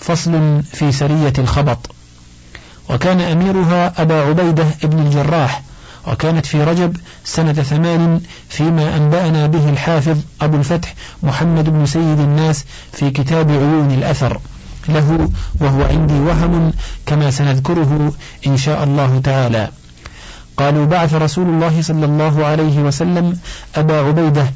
[0.00, 1.90] فصل في سرية الخبط.
[2.90, 5.62] وكان أميرها أبا عبيدة ابن الجراح
[6.06, 12.64] وكانت في رجب سنة ثمان فيما أنبأنا به الحافظ أبو الفتح محمد بن سيد الناس
[12.92, 14.40] في كتاب عيون الأثر.
[14.88, 16.72] له وهو عندي وهم
[17.06, 18.12] كما سنذكره
[18.46, 19.68] إن شاء الله تعالى.
[20.58, 23.38] قالوا بعث رسول الله صلى الله عليه وسلم
[23.76, 24.46] أبا عبيدة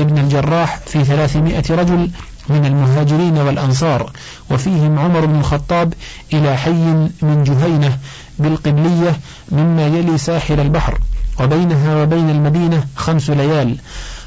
[0.00, 2.10] ابن الجراح في ثلاثمائة رجل
[2.48, 4.12] من المهاجرين والأنصار
[4.50, 5.94] وفيهم عمر بن الخطاب
[6.32, 6.84] إلى حي
[7.22, 7.98] من جهينة
[8.38, 9.20] بالقبلية
[9.52, 10.98] مما يلي ساحل البحر
[11.40, 13.76] وبينها وبين المدينة خمس ليال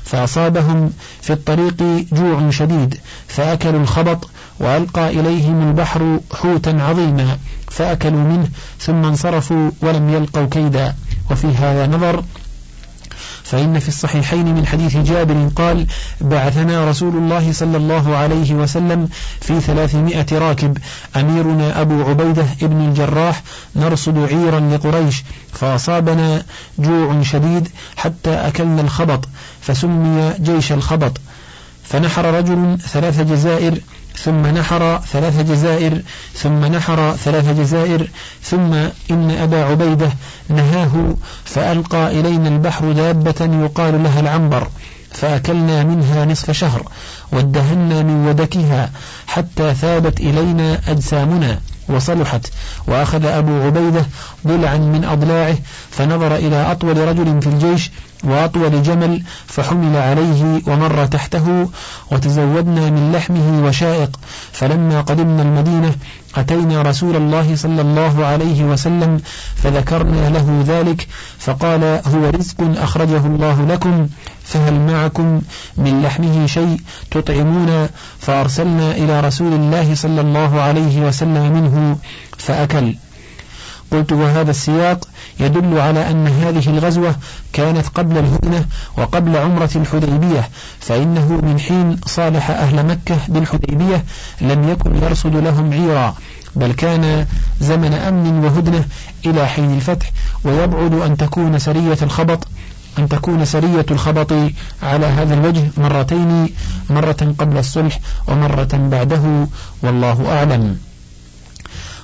[0.04, 0.91] فأصابهم
[1.22, 7.38] في الطريق جوع شديد فأكلوا الخبط وألقى إليهم البحر حوتا عظيما
[7.70, 8.48] فأكلوا منه
[8.80, 10.96] ثم انصرفوا ولم يلقوا كيدا.
[11.32, 12.24] وفي هذا نظر
[13.44, 15.88] فإن في الصحيحين من حديث جابر قال
[16.22, 19.10] بعثنا رسول الله صلى الله عليه وسلم
[19.41, 20.78] في ثلاثمائة راكب
[21.15, 23.44] أميرنا أبو عبيدة ابن الجراح
[23.76, 26.44] نرصد عيرا لقريش فأصابنا
[26.80, 27.67] جوع شديد
[27.98, 29.30] حتى أكلنا الخبط
[29.62, 31.17] فسمي جيش الخبط
[31.84, 33.82] فنحر رجل ثلاث جزائر
[34.15, 36.02] ثم نحر ثلاث جزائر
[36.36, 38.08] ثم نحر ثلاث جزائر
[38.43, 38.74] ثم
[39.12, 40.10] إن أبا عبيدة
[40.50, 44.67] نهاه فألقى إلينا البحر دابة يقال لها العنبر
[45.12, 46.84] فأكلنا منها نصف شهر
[47.32, 48.89] وادهنا من ودكها
[49.28, 52.47] حتى ثابت إلينا أجسامنا وصلحت
[52.88, 54.06] وأخذ أبو عبيدة
[54.47, 55.58] ضلعا من أضلاعه
[55.91, 57.91] فنظر إلى أطول رجل في الجيش
[58.24, 61.70] وأطول جمل فحمل عليه ومر تحته
[62.12, 64.20] وتزودنا من لحمه وشائق.
[64.52, 65.96] فلما قدمنا المدينة
[66.36, 69.22] أتينا رسول الله صلى الله عليه وسلم
[69.56, 71.08] فذكرنا له ذلك
[71.40, 74.08] فقال هو رزق أخرجه الله لكم
[74.44, 75.42] فهل معكم
[75.78, 76.82] من لحمه شيء
[77.12, 81.98] تطعمون؟ فأرسلنا إلى رسول الله صلى الله عليه وسلم منه
[82.38, 82.96] فأكل.
[83.92, 85.08] قلت وهذا السياق
[85.42, 87.16] يدل على أن هذه الغزوة
[87.54, 88.66] كانت قبل الهدنة
[88.98, 90.50] وقبل عمرة الحديبية
[90.80, 94.04] فإنه من حين صالح أهل مكة بالحديبية
[94.42, 96.16] لم يكن يرصد لهم عيرا
[96.56, 97.26] بل كان
[97.62, 98.86] زمن أمن وهدنة
[99.26, 100.12] إلى حين الفتح
[100.44, 102.48] ويبعد أن تكون سرية الخبط
[103.00, 104.34] أن تكون سرية الخبط
[104.84, 106.50] على هذا الوجه مرتين
[106.90, 109.48] مرة قبل الصلح ومرة بعده
[109.84, 110.78] والله أعلم.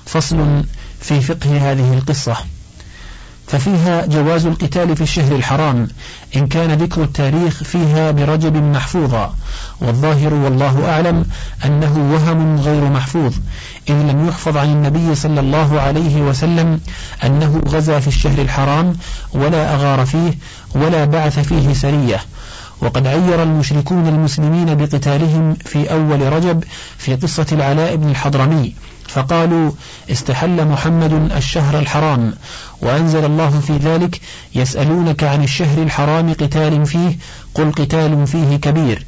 [0.06, 0.64] فصل
[1.00, 2.36] في فقه هذه القصة.
[3.48, 5.88] ففيها جواز القتال في الشهر الحرام
[6.36, 9.34] إن كان ذكر التاريخ فيها برجب محفوظا.
[9.82, 11.26] والظاهر والله أعلم
[11.66, 13.34] أنه وهم غير محفوظ
[13.90, 16.80] إذ لم يحفظ عن النبي صلى الله عليه وسلم
[17.24, 18.96] أنه غزا في الشهر الحرام
[19.34, 20.38] ولا أغار فيه
[20.76, 22.20] ولا بعث فيه سرية.
[22.82, 26.64] وقد عير المشركون المسلمين بقتالهم في أول رجب
[26.98, 28.76] في قصة العلاء بن الحضرمي.
[29.08, 29.72] فقالوا
[30.12, 32.34] استحل محمد الشهر الحرام
[32.82, 34.22] وأنزل الله في ذلك
[34.56, 37.18] يسألونك عن الشهر الحرام قتال فيه
[37.56, 39.06] قل قتال فيه كبير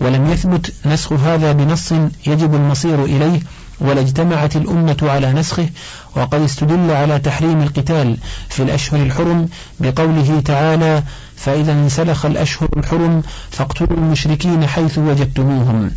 [0.00, 1.92] ولم يثبت نسخ هذا بنص
[2.26, 3.40] يجب المصير إليه
[3.80, 5.68] ولا اجتمعت الأمة على نسخه
[6.16, 8.16] وقد استدل على تحريم القتال
[8.48, 9.48] في الأشهر الحرم
[9.80, 11.02] بقوله تعالى
[11.36, 15.90] فإذا انسلخ الأشهر الحرم فاقتلوا المشركين حيث وجدتموهم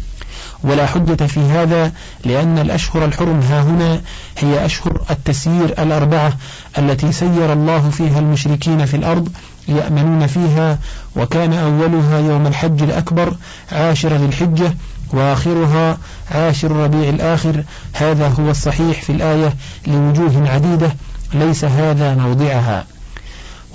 [0.64, 1.92] ولا حجة في هذا
[2.26, 4.02] لأن الأشهر الحرم ها هنا
[4.38, 6.34] هي أشهر التسيير الأربعة
[6.78, 9.30] التي سير الله فيها المشركين في الأرض
[9.68, 10.80] يأمنون فيها
[11.16, 13.36] وكان أولها يوم الحج الأكبر
[13.72, 14.74] عاشر ذي الحجة
[15.14, 15.98] وآخرها
[16.32, 17.64] عاشر ربيع الآخر.
[17.94, 19.54] هذا هو الصحيح في الآية
[19.88, 20.96] لوجوه عديدة
[21.34, 22.86] ليس هذا موضعها.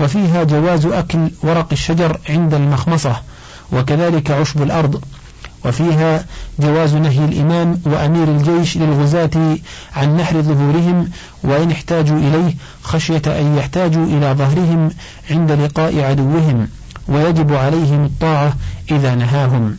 [0.00, 3.16] وفيها جواز أكل ورق الشجر عند المخمصة
[3.72, 5.04] وكذلك عشب الأرض.
[5.66, 6.24] وفيها
[6.58, 9.56] جواز نهي الإمام وأمير الجيش للغزاة
[9.96, 11.08] عن نحر ظهورهم
[11.42, 14.90] وإن احتاجوا إليه خشية أن يحتاجوا إلى ظهرهم
[15.30, 16.68] عند لقاء عدوهم
[17.08, 18.56] ويجب عليهم الطاعة
[18.90, 19.76] إذا نهاهم.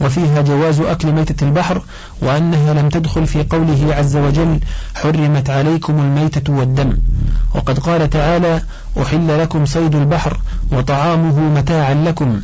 [0.00, 1.82] وفيها جواز أكل ميتة البحر
[2.22, 4.60] وأنها لم تدخل في قوله عز وجل
[4.94, 6.96] حرمت عليكم الميتة والدم.
[7.54, 8.62] وقد قال تعالى
[9.02, 10.40] أحل لكم صيد البحر
[10.72, 12.40] وطعامه متاعا لكم.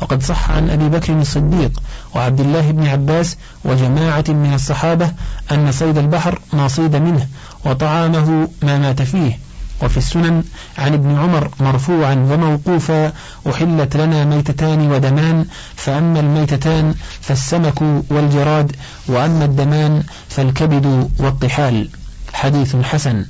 [0.00, 1.82] وقد صح عن أبي بكر الصديق
[2.14, 5.12] وعبد الله بن عباس وجماعة من الصحابة
[5.52, 7.26] أن صيد البحر ما صيد منه
[7.64, 9.38] وطعامه ما مات فيه.
[9.82, 10.42] وفي السنن
[10.78, 13.12] عن ابن عمر مرفوعا وموقوفا
[13.50, 18.76] أحلت لنا ميتتان ودمان فأما الميتتان فالسمك والجراد
[19.08, 21.88] وأما الدمان فالكبد والطحال.
[22.32, 23.26] حديث حسن.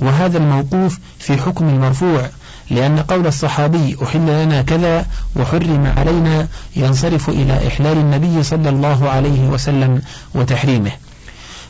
[0.00, 2.30] وهذا الموقوف في حكم المرفوع
[2.70, 9.48] لأن قول الصحابي أحل لنا كذا وحرم علينا ينصرف إلى إحلال النبي صلى الله عليه
[9.48, 10.02] وسلم
[10.34, 10.90] وتحريمه.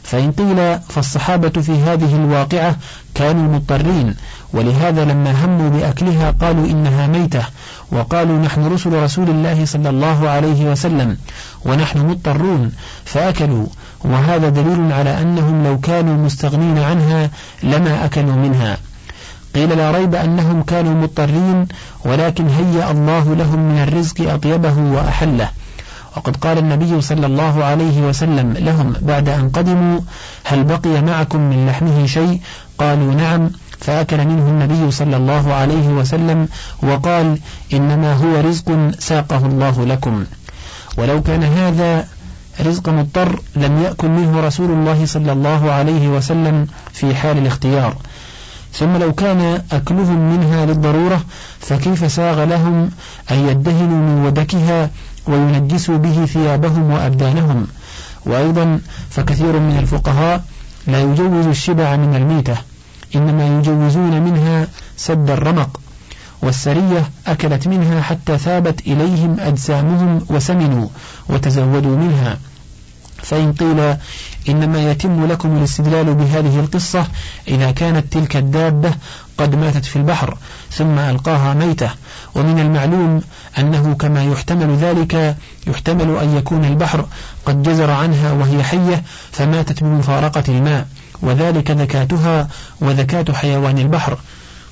[0.02, 2.76] فإن قيل فالصحابة في هذه الواقعة
[3.14, 4.14] كانوا مضطرين
[4.52, 7.42] ولهذا لما هموا بأكلها قالوا إنها ميتة
[7.92, 11.16] وقالوا نحن رسل رسول الله صلى الله عليه وسلم
[11.64, 12.72] ونحن مضطرون
[13.04, 13.66] فأكلوا
[14.04, 17.30] وهذا دليل على أنهم لو كانوا مستغنين عنها
[17.62, 18.78] لما أكلوا منها.
[19.54, 21.68] قيل لا ريب أنهم كانوا مضطرين
[22.04, 25.48] ولكن هيأ الله لهم من الرزق أطيبه وأحله.
[26.16, 30.00] وقد قال النبي صلى الله عليه وسلم لهم بعد أن قدموا
[30.44, 32.40] هل بقي معكم من لحمه شيء؟
[32.78, 33.50] قالوا نعم
[33.80, 36.48] فأكل منه النبي صلى الله عليه وسلم
[36.82, 37.38] وقال
[37.72, 40.24] إنما هو رزق ساقه الله لكم.
[40.96, 42.04] ولو كان هذا
[42.60, 47.96] رزق مضطر لم يأكل منه رسول الله صلى الله عليه وسلم في حال الاختيار.
[48.72, 51.24] ثم لو كان أكلهم منها للضرورة
[51.60, 52.90] فكيف ساغ لهم
[53.30, 54.90] أن يدهنوا من ودكها
[55.26, 57.66] وينجسوا به ثيابهم وأبدانهم؟
[58.26, 60.44] وأيضا فكثير من الفقهاء
[60.86, 62.56] لا يجوز الشبع من الميتة
[63.14, 64.66] إنما يجوزون منها
[64.96, 65.80] سد الرمق
[66.42, 70.88] والسرية أكلت منها حتى ثابت إليهم أجسامهم وسمنوا
[71.28, 72.38] وتزودوا منها.
[73.22, 73.96] فإن قيل
[74.48, 77.06] إنما يتم لكم الاستدلال بهذه القصة
[77.48, 78.92] إذا كانت تلك الدابة
[79.38, 80.36] قد ماتت في البحر
[80.70, 81.90] ثم ألقاها ميتة.
[82.34, 83.22] ومن المعلوم
[83.58, 87.06] أنه كما يحتمل ذلك يحتمل أن يكون البحر
[87.46, 89.02] قد جزر عنها وهي حية
[89.32, 90.86] فماتت بمفارقة الماء
[91.22, 92.48] وذلك ذكاتها
[92.80, 94.18] وذكاة حيوان البحر.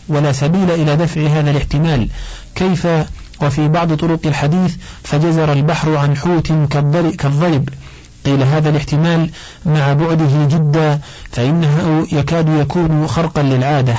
[0.08, 2.08] ولا سبيل إلى دفع هذا الاحتمال.
[2.54, 2.86] كيف؟
[3.42, 4.74] وفي بعض طرق الحديث
[5.04, 6.52] فجزر البحر عن حوت
[7.18, 7.68] كالضرب.
[8.26, 9.30] قيل هذا الاحتمال
[9.66, 11.00] مع بعده جدا
[11.32, 13.94] فإنه يكاد يكون خرقا للعادة.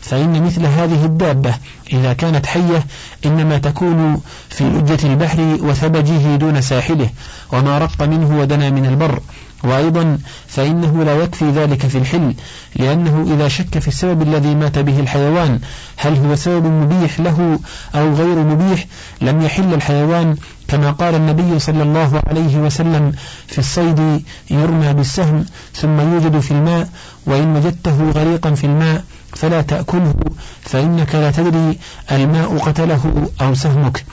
[0.00, 1.54] فإن مثل هذه الدابة
[1.92, 2.86] إذا كانت حية
[3.26, 7.10] إنما تكون في لجة البحر وثبجه دون ساحله
[7.52, 9.20] وما رق منه ودنا من البر.
[9.66, 12.34] وأيضا فإنه لا يكفي ذلك في الحل
[12.76, 15.60] لأنه إذا شك في السبب الذي مات به الحيوان
[15.96, 17.58] هل هو سبب مبيح له
[17.94, 18.86] أو غير مبيح؟
[19.20, 20.36] لم يحل الحيوان
[20.68, 23.12] كما قال النبي صلى الله عليه وسلم
[23.46, 25.44] في الصيد يرمى بالسهم
[25.74, 26.88] ثم يوجد في الماء
[27.26, 30.14] وإن وجدته غريقا في الماء فلا تأكله
[30.62, 31.78] فإنك لا تدري
[32.12, 34.04] الماء قتله أو سهمك.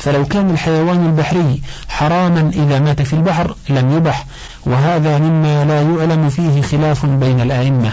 [0.00, 4.26] فلو كان الحيوان البحري حراما إذا مات في البحر لم يبح
[4.66, 7.92] وهذا مما لا يعلم فيه خلاف بين الأئمة.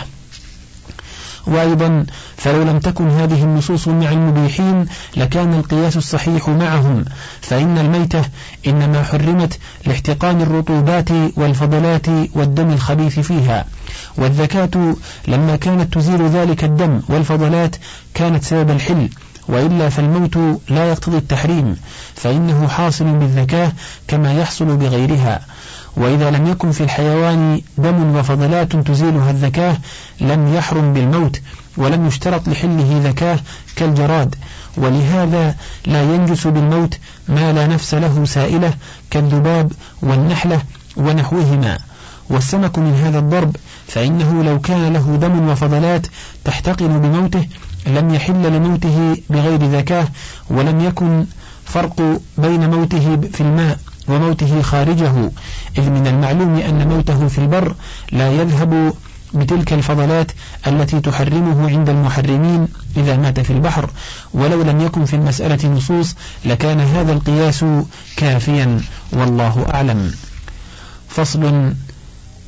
[1.47, 2.05] وأيضا
[2.37, 4.85] فلو لم تكن هذه النصوص مع المبيحين
[5.17, 7.05] لكان القياس الصحيح معهم
[7.41, 8.21] فإن الميتة
[8.67, 13.65] إنما حرمت لاحتقان الرطوبات والفضلات والدم الخبيث فيها.
[14.17, 14.95] والذكاة
[15.27, 17.75] لما كانت تزيل ذلك الدم والفضلات
[18.13, 19.09] كانت سبب الحل
[19.47, 20.37] وإلا فالموت
[20.69, 21.77] لا يقتضي التحريم
[22.15, 23.71] فإنه حاصل بالذكاة
[24.07, 25.41] كما يحصل بغيرها.
[25.97, 29.77] وإذا لم يكن في الحيوان دم وفضلات تزيلها الذكاة
[30.21, 31.41] لم يحرم بالموت
[31.77, 33.39] ولم يشترط لحله ذكاة
[33.75, 34.35] كالجراد.
[34.77, 38.73] ولهذا لا ينجس بالموت ما لا نفس له سائلة
[39.09, 39.71] كالذباب
[40.01, 40.61] والنحلة
[40.97, 41.77] ونحوهما.
[42.29, 43.55] والسمك من هذا الضرب
[43.87, 46.07] فإنه لو كان له دم وفضلات
[46.45, 47.47] تحتقن بموته
[47.88, 50.07] لم يحل لموته بغير ذكاه
[50.49, 51.25] ولم يكن
[51.65, 55.31] فرق بين موته في الماء وموته خارجه.
[55.77, 57.75] إذ من المعلوم أن موته في البر
[58.11, 58.93] لا يذهب
[59.33, 60.31] بتلك الفضلات
[60.67, 62.67] التي تحرمه عند المحرمين
[62.97, 63.89] إذا مات في البحر.
[64.33, 66.15] ولو لم يكن في المسألة نصوص
[66.45, 67.65] لكان هذا القياس
[68.17, 68.81] كافيا
[69.13, 70.11] والله أعلم.
[71.09, 71.73] فصل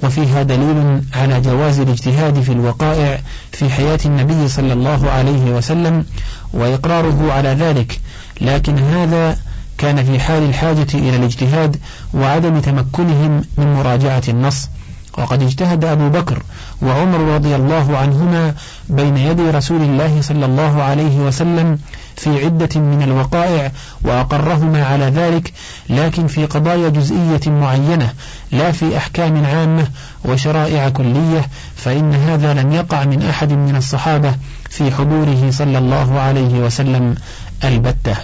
[0.04, 3.20] وفيها دليل على جواز الاجتهاد في الوقائع
[3.52, 6.06] في حياة النبي صلى الله عليه وسلم
[6.54, 8.00] وإقراره على ذلك
[8.42, 9.38] لكن هذا
[9.78, 11.78] كان في حال الحاجة إلى الاجتهاد
[12.14, 14.70] وعدم تمكنهم من مراجعة النص.
[15.18, 16.44] وقد اجتهد أبو بكر
[16.82, 18.54] وعمر رضي الله عنهما
[18.90, 21.80] بين يدي رسول الله صلى الله عليه وسلم
[22.16, 23.72] في عدة من الوقائع
[24.04, 25.54] وأقرهما على ذلك
[25.90, 28.14] لكن في قضايا جزئية معينة
[28.52, 29.88] لا في أحكام عامة
[30.26, 34.36] وشرائع كلية فإن هذا لم يقع من أحد من الصحابة
[34.70, 37.16] في حضوره صلى الله عليه وسلم
[37.64, 38.16] البتة.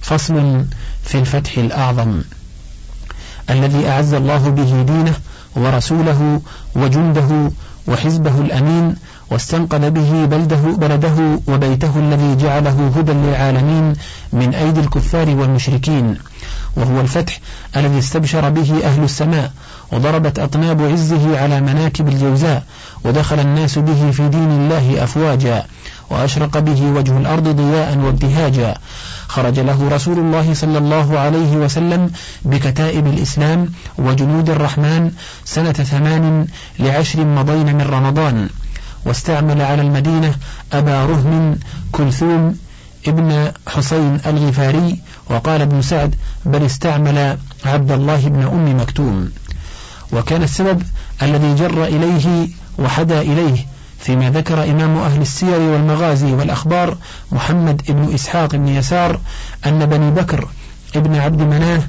[0.00, 0.64] فصل
[1.04, 2.22] في الفتح الأعظم.
[3.50, 5.14] الذي أعز الله به دينه
[5.56, 6.40] ورسوله
[6.76, 7.50] وجنده
[7.88, 8.96] وحزبه الأمين
[9.30, 13.92] واستنقذ به بلده بلده وبيته الذي جعله هدى للعالمين
[14.32, 16.16] من أيدي الكفار والمشركين.
[16.76, 17.38] وهو الفتح
[17.76, 19.52] الذي استبشر به أهل السماء
[19.92, 22.62] وضربت أطناب عزه على مناكب الجوزاء
[23.04, 25.64] ودخل الناس به في دين الله أفواجا
[26.10, 28.74] وأشرق به وجه الأرض ضياء وابتهاجا.
[29.28, 32.10] خرج له رسول الله صلى الله عليه وسلم
[32.44, 35.10] بكتائب الإسلام وجنود الرحمن
[35.44, 36.46] سنة ثمان
[36.78, 38.48] لعشر مضين من رمضان
[39.06, 40.34] واستعمل على المدينة
[40.72, 41.58] أبا رهم
[41.92, 42.56] كلثوم
[43.08, 44.98] ابن حسين الغفاري
[45.30, 46.14] وقال ابن سعد
[46.44, 49.30] بل استعمل عبد الله بن أم مكتوم
[50.12, 50.82] وكان السبب
[51.22, 52.48] الذي جر إليه
[52.78, 53.66] وحدا إليه
[54.04, 56.96] فيما ذكر إمام أهل السير والمغازي والأخبار
[57.32, 59.20] محمد بن إسحاق بن يسار
[59.66, 60.48] أن بني بكر
[60.96, 61.82] ابن عبد مناه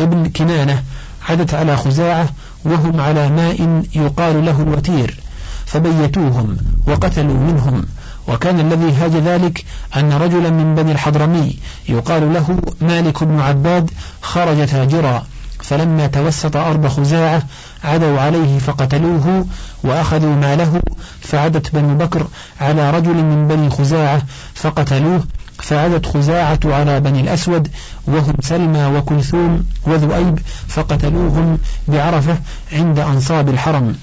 [0.00, 0.82] ابن كنانة
[1.28, 2.28] عدت على خزاعة
[2.64, 5.20] وهم على ماء يقال له الوتير
[5.66, 6.56] فبيتوهم
[6.86, 7.84] وقتلوا منهم.
[8.28, 9.64] وكان الذي هاج ذلك
[9.96, 11.58] أن رجلا من بني الحضرمي
[11.88, 13.90] يقال له مالك بن عباد
[14.22, 15.26] خرج تاجرا
[15.62, 17.42] فلما توسط أرض خزاعة
[17.84, 19.46] عدوا عليه فقتلوه
[19.84, 20.82] وأخذوا ماله
[21.20, 22.26] فعدت بنو بكر
[22.60, 24.22] على رجل من بني خزاعة
[24.54, 25.22] فقتلوه
[25.58, 27.68] فعدت خزاعة على بني الأسود
[28.06, 30.38] وهم سلمى وكلثوم وذؤيب
[30.68, 31.58] فقتلوهم
[31.88, 32.38] بعرفة
[32.72, 33.96] عند أنصاب الحرم.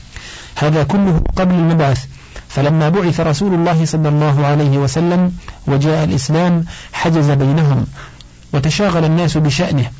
[0.55, 2.05] هذا كله قبل المبعث.
[2.49, 5.31] فلما بعث رسول الله صلى الله عليه وسلم
[5.67, 7.85] وجاء الإسلام حجز بينهم
[8.53, 9.91] وتشاغل الناس بشأنه.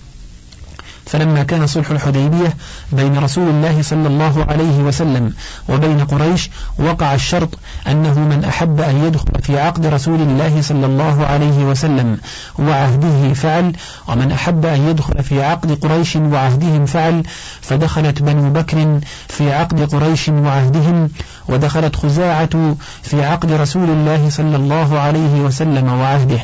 [1.12, 2.53] فلما كان صلح الحديبية
[2.91, 5.34] بين رسول الله صلى الله عليه وسلم
[5.70, 6.49] وبين قريش
[6.80, 7.49] وقع الشرط
[7.88, 12.18] أنه من أحب أن يدخل في عقد رسول الله صلى الله عليه وسلم
[12.60, 13.74] وعهده فعل
[14.07, 17.24] ومن أحب أن يدخل في عقد قريش وعهدهم فعل
[17.62, 21.10] فدخلت بنو بكر في عقد قريش وعهدهم
[21.47, 26.39] ودخلت خزاعة في عقد رسول الله صلى الله عليه وسلم وعهده.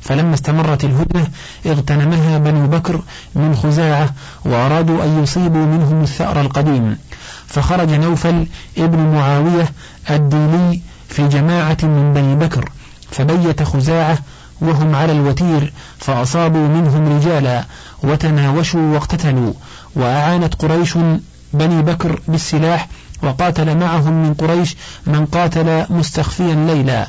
[0.00, 1.28] فلما استمرت الهدنة
[1.66, 3.00] اغتنمها بنو بكر
[3.34, 4.08] من خزاعة
[4.44, 6.98] وأرادوا أن يصيبوا منهم الثأر القديم.
[7.46, 8.46] فخرج نوفل
[8.78, 9.72] ابن معاوية
[10.10, 12.70] الديني في جماعة من بني بكر
[13.10, 14.18] فبيت خزاعة
[14.60, 17.64] وهم على الوتير فأصابوا منهم رجالا
[18.02, 19.52] وتناوشوا واقتتلوا.
[19.96, 20.98] وأعانت قريش
[21.52, 22.88] بني بكر بالسلاح
[23.22, 24.76] وقاتل معهم من قريش
[25.06, 27.06] من قاتل مستخفيا ليلا.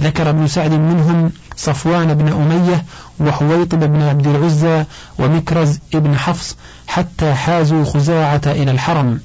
[0.00, 2.84] ذكر ابن سعد منهم صفوان بن أمية
[3.20, 4.84] وحويطب بن عبد العزى
[5.18, 6.56] ومكرز بن حفص
[6.88, 9.20] حتى حازوا خزاعة إلى الحرم.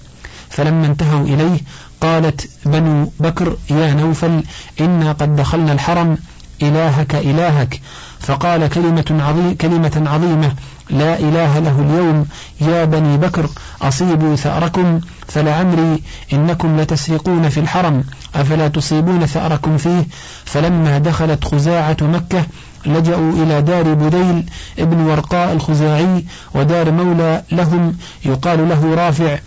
[0.49, 1.59] فلما انتهوا إليه
[2.01, 4.43] قالت بنو بكر يا نوفل
[4.81, 6.17] إنا قد دخلنا الحرم
[6.61, 7.81] إلهك إلهك.
[8.19, 10.53] فقال كلمة, عظيم كلمة عظيمة
[10.89, 12.27] لا إله له اليوم
[12.61, 13.49] يا بني بكر
[13.81, 16.03] أصيبوا ثأركم فلعمري
[16.33, 18.03] إنكم لتسرقون في الحرم.
[18.35, 20.05] أفلا تصيبون ثأركم فيه؟
[20.45, 22.43] فلما دخلت خزاعة مكة
[22.85, 24.43] لجأوا إلى دار بديل
[24.79, 29.37] ابن ورقاء الخزاعي ودار مولى لهم يقال له رافع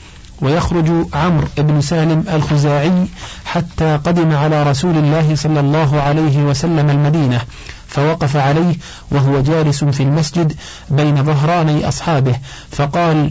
[0.42, 3.06] ويخرج عمرو بن سالم الخزاعي
[3.44, 7.40] حتى قدم على رسول الله صلى الله عليه وسلم المدينة
[7.88, 8.74] فوقف عليه
[9.10, 10.52] وهو جالس في المسجد
[10.90, 12.36] بين ظهراني أصحابه
[12.70, 13.30] فقال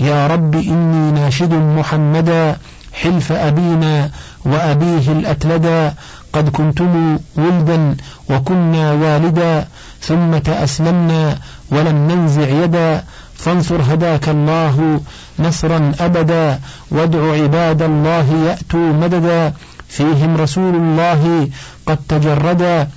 [0.00, 2.56] يا رب إني ناشد محمدا
[2.92, 4.10] حلف أبينا
[4.44, 5.94] وأبيه الأتلدا
[6.32, 7.96] قد كنتم ولدا
[8.30, 9.68] وكنا والدا
[10.00, 11.38] ثم تأسلمنا
[11.70, 13.04] ولم ننزع يدا
[13.36, 15.00] فانصر هداك الله
[15.38, 16.58] نصرا أبدا
[16.90, 19.52] وادع عباد الله يأتوا مددا
[19.88, 21.48] فيهم رسول الله
[21.86, 22.88] قد تجردا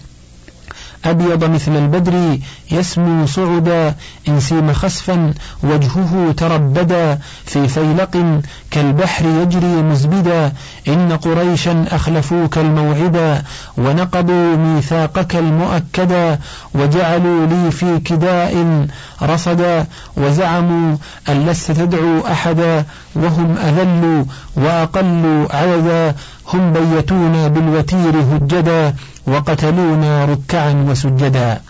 [1.06, 2.39] أبيض مثل البدر
[2.72, 3.95] يسمو صعدا
[4.28, 5.34] إن سيم خسفا
[5.64, 8.41] وجهه تربدا في فيلق
[8.72, 10.52] كالبحر يجري مزبدا
[10.88, 13.43] إن قريشا أخلفوك الموعدا
[13.78, 16.39] ونقضوا ميثاقك المؤكدا
[16.76, 18.86] وجعلوا لي في كداء
[19.22, 19.86] رصدا
[20.18, 20.95] وزعموا
[21.30, 22.86] أن لست تدعو أحدا
[23.16, 24.24] وهم أذلوا
[24.56, 26.16] وأقلوا عددا
[26.54, 28.93] هم بيتونا بالوتير هجدا.
[29.28, 31.62] وقتلونا ركعا وسجدا.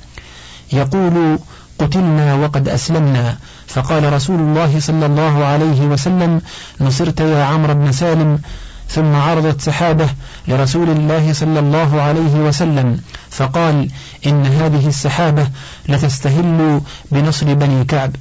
[0.74, 1.40] يقول
[1.80, 3.38] قتلنا وقد أسلمنا.
[3.68, 6.42] فقال رسول الله صلى الله عليه وسلم
[6.82, 8.42] نصرت يا عمرو بن سالم.
[8.90, 10.10] ثم عرضت سحابة
[10.48, 13.00] لرسول الله صلى الله عليه وسلم.
[13.30, 13.90] فقال
[14.26, 15.48] إن هذه السحابة
[15.90, 16.82] لتستهل
[17.12, 18.16] بنصر بني كعب.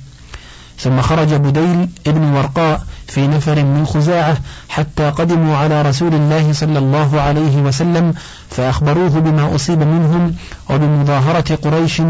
[0.78, 4.36] ثم خرج بديل ابن ورقاء في نفر من خزاعة
[4.68, 8.14] حتى قدموا على رسول الله صلى الله عليه وسلم
[8.50, 10.34] فأخبروه بما أصيب منهم
[10.70, 12.02] وبمظاهرة قريش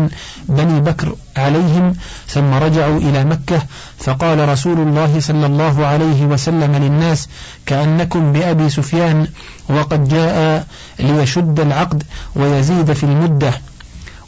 [0.49, 1.95] بني بكر عليهم
[2.29, 3.63] ثم رجعوا إلى مكة
[3.99, 7.29] فقال رسول الله صلى الله عليه وسلم للناس
[7.67, 9.27] كأنكم بأبي سفيان
[9.69, 10.67] وقد جاء
[10.99, 12.03] ليشد العقد
[12.37, 13.53] ويزيد في المدة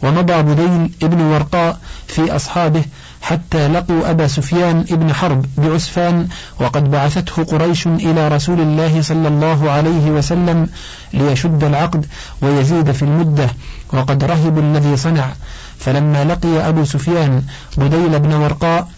[0.02, 2.84] ومضى بديل ابن ورقاء في أصحابه
[3.22, 6.28] حتى لقوا أبا سفيان ابن حرب بعسفان
[6.60, 10.68] وقد بعثته قريش إلى رسول الله صلى الله عليه وسلم
[11.12, 12.06] ليشد العقد
[12.42, 13.50] ويزيد في المدة
[13.92, 15.32] وقد رهبوا الذي صنع.
[15.78, 17.42] فلما لقي أبو سفيان
[17.76, 18.88] بديل بن ورقاء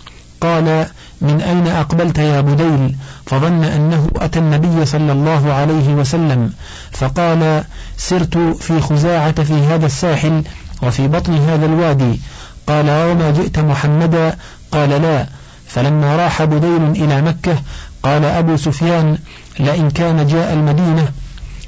[0.41, 0.87] قال
[1.21, 2.97] من أين أقبلت يا بديل؟
[3.27, 6.53] فظن أنه أتى النبي صلى الله عليه وسلم
[6.93, 7.65] فقال
[7.97, 10.43] سرت في خزاعة في هذا الساحل
[10.83, 12.21] وفي بطن هذا الوادي.
[12.67, 14.37] قال وما جئت محمدا؟
[14.73, 15.27] قال لا.
[15.69, 17.57] فلما راح بديل إلى مكة
[18.03, 19.19] قال أبو سفيان
[19.61, 21.09] لئن كان جاء المدينة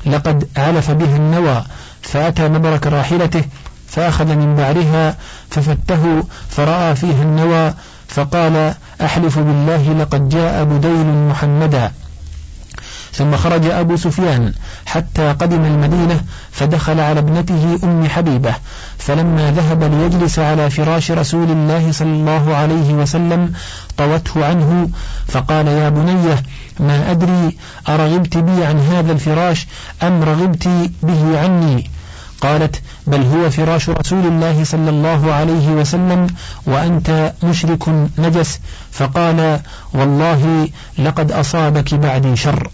[0.06, 1.64] لقد علف بها النوى
[2.02, 3.44] فأتى مبرك راحلته
[3.88, 5.16] فأخذ من بعرها
[5.50, 7.74] ففته فرأى فيها النوى
[8.08, 11.92] فقال أحلف بالله لقد جاء بديل محمدا.
[13.12, 14.52] ثم خرج أبو سفيان
[14.86, 16.20] حتى قدم المدينة
[16.52, 18.54] فدخل على ابنته أم حبيبة
[18.98, 23.52] فلما ذهب ليجلس على فراش رسول الله صلى الله عليه وسلم
[23.96, 24.88] طوته عنه
[25.28, 26.42] فقال يا بنيه
[26.80, 27.56] ما أدري
[27.88, 29.66] أرغبت بي عن هذا الفراش
[30.02, 30.68] أم رغبت
[31.02, 31.90] به عني؟
[32.40, 36.26] قالت بل هو فراش رسول الله صلى الله عليه وسلم
[36.66, 37.88] وأنت مشرك
[38.18, 38.60] نجس
[38.92, 39.60] فقال
[39.94, 42.70] والله لقد أصابك بعدي شر.